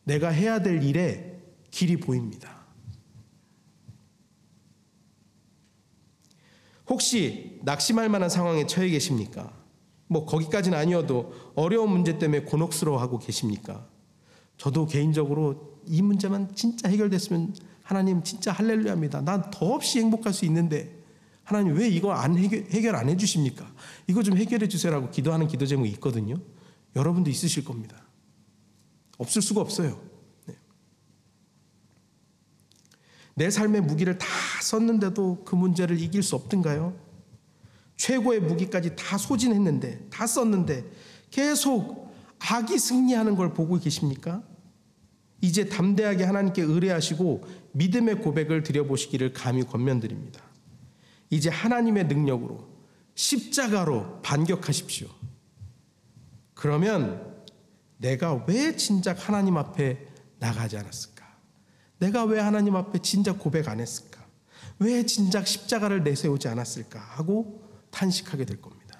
내가 0.04 0.30
해야 0.30 0.62
될 0.62 0.84
일에 0.84 1.42
길이 1.72 1.98
보입니다. 1.98 2.63
혹시 6.88 7.60
낙심할 7.64 8.10
만한 8.10 8.30
상황에 8.30 8.66
처해 8.68 8.90
계십니까? 8.90 9.52
뭐 10.08 10.26
거기까지는 10.26 10.78
아니어도 10.78 11.34
어려운 11.56 11.92
문제 11.92 12.20
때문에 12.20 12.44
곤혹스러워하고 12.44 13.20
계십니까? 13.20 13.88
저도 14.58 14.86
개인적으로 14.86 15.80
이 15.88 16.02
문제만 16.02 16.56
진짜 16.56 16.90
해결됐으면 16.90 17.56
하나님 17.84 18.24
진짜 18.24 18.52
할렐루야입니다. 18.52 19.22
난 19.22 19.50
더없이 19.52 20.00
행복할 20.00 20.34
수 20.34 20.46
있는데 20.46 21.04
하나님 21.44 21.76
왜 21.76 21.90
이거 21.90 22.14
안 22.14 22.38
해결, 22.38 22.66
해결 22.70 22.96
안 22.96 23.10
해주십니까? 23.10 23.70
이거 24.08 24.24
좀 24.24 24.38
해결해 24.38 24.68
주세요라고 24.68 25.10
기도하는 25.10 25.48
기도 25.48 25.66
제목이 25.66 25.90
있거든요. 25.92 26.36
여러분도 26.96 27.30
있으실 27.30 27.66
겁니다. 27.66 28.02
없을 29.18 29.42
수가 29.42 29.62
없어요. 29.62 30.00
네. 30.46 30.56
내 33.36 33.50
삶의 33.50 33.82
무기를 33.82 34.18
다 34.18 34.28
썼는데도 34.62 35.44
그 35.44 35.56
문제를 35.56 36.00
이길 36.00 36.22
수 36.24 36.36
없던가요? 36.36 36.96
최고의 37.98 38.42
무기까지 38.42 38.96
다 38.96 39.18
소진했는데, 39.18 40.08
다 40.10 40.28
썼는데 40.28 40.86
계속 41.32 42.14
악이 42.40 42.78
승리하는 42.78 43.36
걸 43.36 43.54
보고 43.54 43.80
계십니까? 43.80 44.44
이제 45.42 45.68
담대하게 45.68 46.24
하나님께 46.24 46.62
의뢰하시고 46.62 47.44
믿음의 47.74 48.22
고백을 48.22 48.64
드려보시기를 48.64 49.34
감히 49.34 49.64
권면드립니다. 49.64 50.42
이제 51.30 51.50
하나님의 51.50 52.08
능력으로 52.08 52.68
십자가로 53.16 54.22
반격하십시오. 54.22 55.08
그러면 56.54 57.34
내가 57.98 58.46
왜 58.48 58.76
진작 58.76 59.28
하나님 59.28 59.58
앞에 59.58 60.08
나가지 60.40 60.78
않았을까? 60.78 61.13
내가 62.00 62.24
왜 62.26 62.40
하나님 62.40 62.76
앞에 62.76 63.00
진작 63.00 63.40
고백 63.40 63.68
안 63.70 63.80
했을까? 63.80 64.24
왜 64.80 65.06
진작 65.06 65.48
십자가를 65.48 66.04
내세우지 66.04 66.48
않았을까? 66.48 67.00
하고 67.00 67.62
탄식하게 67.92 68.46
될 68.46 68.62
겁니다. 68.62 69.00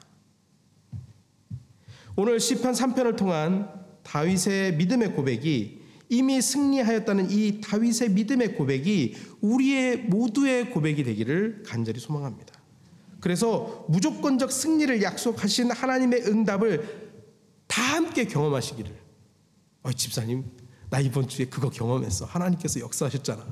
오늘 2.16 2.40
시편 2.40 2.74
3편을 2.74 3.18
통한 3.18 3.70
다윗의 4.04 4.76
믿음의 4.76 5.14
고백이 5.14 5.82
이미 6.10 6.42
승리하였다는 6.42 7.32
이 7.32 7.60
다윗의 7.62 8.12
믿음의 8.12 8.56
고백이 8.56 9.16
우리의 9.42 9.98
모두의 9.98 10.70
고백이 10.70 11.04
되기를 11.04 11.64
간절히 11.66 12.00
소망합니다. 12.00 12.54
그래서 13.20 13.86
무조건적 13.90 14.52
승리를 14.52 15.02
약속하신 15.02 15.72
하나님의 15.72 16.28
응답을 16.28 17.14
다 17.68 17.82
함께 17.82 18.26
경험하시기를. 18.26 18.92
어, 19.84 19.92
집사님, 19.92 20.46
나 20.94 21.00
이번 21.00 21.28
주에 21.28 21.46
그거 21.46 21.72
경험했어. 21.72 22.26
하나님께서 22.26 22.80
역사하셨잖아. 22.80 23.44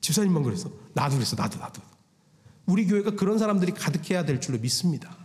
집사님만 0.00 0.44
그랬어. 0.44 0.70
나도 0.94 1.16
그랬어. 1.16 1.34
나도 1.34 1.58
나도. 1.58 1.82
우리 2.66 2.86
교회가 2.86 3.16
그런 3.16 3.36
사람들이 3.36 3.72
가득해야 3.72 4.24
될 4.24 4.40
줄로 4.40 4.60
믿습니다. 4.60 5.18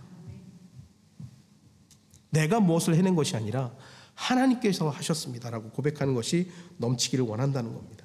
내가 2.32 2.60
무엇을 2.60 2.96
해낸 2.96 3.14
것이 3.14 3.36
아니라 3.36 3.72
하나님께서 4.16 4.90
하셨습니다라고 4.90 5.70
고백하는 5.70 6.16
것이 6.16 6.50
넘치기를 6.78 7.24
원한다는 7.24 7.72
겁니다. 7.72 8.04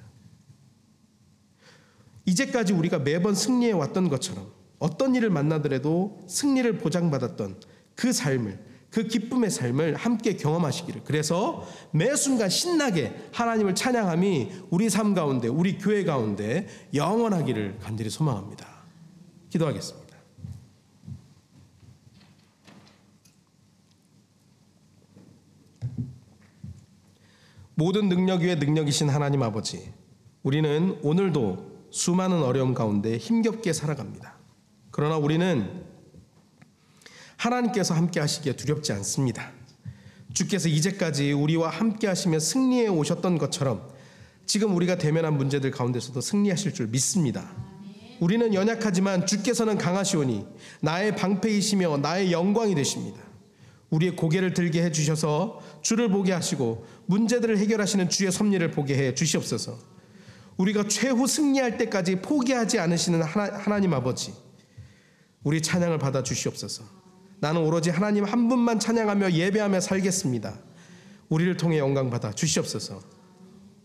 이제까지 2.27 2.73
우리가 2.73 2.99
매번 2.99 3.33
승리해 3.33 3.71
왔던 3.71 4.09
것처럼 4.09 4.53
어떤 4.77 5.15
일을 5.15 5.31
만나더라도 5.31 6.23
승리를 6.29 6.77
보장받았던 6.77 7.61
그 7.95 8.13
삶을 8.13 8.63
그 8.93 9.07
기쁨의 9.07 9.49
삶을 9.49 9.95
함께 9.95 10.37
경험하시기를 10.37 11.01
그래서 11.03 11.67
매 11.89 12.15
순간 12.15 12.47
신나게 12.47 13.11
하나님을 13.31 13.73
찬양함이 13.73 14.51
우리 14.69 14.87
삶 14.87 15.15
가운데 15.15 15.47
우리 15.47 15.79
교회 15.79 16.03
가운데 16.03 16.67
영원하기를 16.93 17.79
간절히 17.79 18.11
소망합니다. 18.11 18.67
기도하겠습니다. 19.49 20.15
모든 27.73 28.09
능력 28.09 28.41
위에 28.41 28.53
능력이신 28.53 29.09
하나님 29.09 29.41
아버지, 29.41 29.91
우리는 30.43 30.99
오늘도 31.01 31.87
수많은 31.89 32.43
어려움 32.43 32.75
가운데 32.75 33.17
힘겹게 33.17 33.73
살아갑니다. 33.73 34.35
그러나 34.91 35.17
우리는 35.17 35.83
하나님께서 37.43 37.93
함께 37.93 38.19
하시기에 38.21 38.53
두렵지 38.53 38.93
않습니다. 38.93 39.51
주께서 40.33 40.69
이제까지 40.69 41.33
우리와 41.33 41.69
함께 41.69 42.07
하시며 42.07 42.39
승리해 42.39 42.87
오셨던 42.87 43.37
것처럼 43.37 43.85
지금 44.45 44.75
우리가 44.75 44.97
대면한 44.97 45.37
문제들 45.37 45.71
가운데서도 45.71 46.21
승리하실 46.21 46.73
줄 46.73 46.87
믿습니다. 46.87 47.51
우리는 48.19 48.53
연약하지만 48.53 49.25
주께서는 49.25 49.77
강하시오니 49.77 50.45
나의 50.81 51.15
방패이시며 51.17 51.97
나의 51.97 52.31
영광이 52.31 52.75
되십니다. 52.75 53.19
우리의 53.89 54.15
고개를 54.15 54.53
들게 54.53 54.81
해 54.81 54.91
주셔서 54.91 55.59
주를 55.81 56.09
보게 56.09 56.31
하시고 56.31 56.85
문제들을 57.07 57.57
해결하시는 57.57 58.09
주의 58.09 58.31
섭리를 58.31 58.71
보게 58.71 58.95
해 58.95 59.13
주시옵소서. 59.13 59.77
우리가 60.55 60.87
최후 60.87 61.27
승리할 61.27 61.77
때까지 61.77 62.21
포기하지 62.21 62.79
않으시는 62.79 63.21
하나, 63.21 63.57
하나님 63.57 63.93
아버지, 63.93 64.33
우리 65.43 65.61
찬양을 65.61 65.99
받아 65.99 66.23
주시옵소서. 66.23 67.02
나는 67.39 67.61
오로지 67.61 67.89
하나님 67.89 68.23
한 68.23 68.47
분만 68.47 68.79
찬양하며 68.79 69.33
예배하며 69.33 69.79
살겠습니다. 69.81 70.59
우리를 71.29 71.57
통해 71.57 71.79
영광 71.79 72.09
받아 72.09 72.31
주시옵소서. 72.31 73.01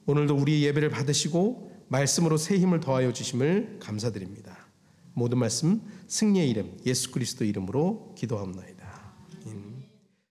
오늘도 0.07 0.37
우리 0.37 0.65
예배를 0.65 0.91
받으시고 0.91 1.87
말씀으로 1.89 2.37
새 2.37 2.59
힘을 2.59 2.81
더하여 2.81 3.13
주심을 3.13 3.79
감사드립니다. 3.81 4.69
모든 5.15 5.39
말씀 5.39 5.83
승리의 6.07 6.49
이름 6.49 6.77
예수 6.87 7.11
그리스도 7.11 7.45
이름으로 7.45 8.15
기도하옵나이다. 8.17 8.78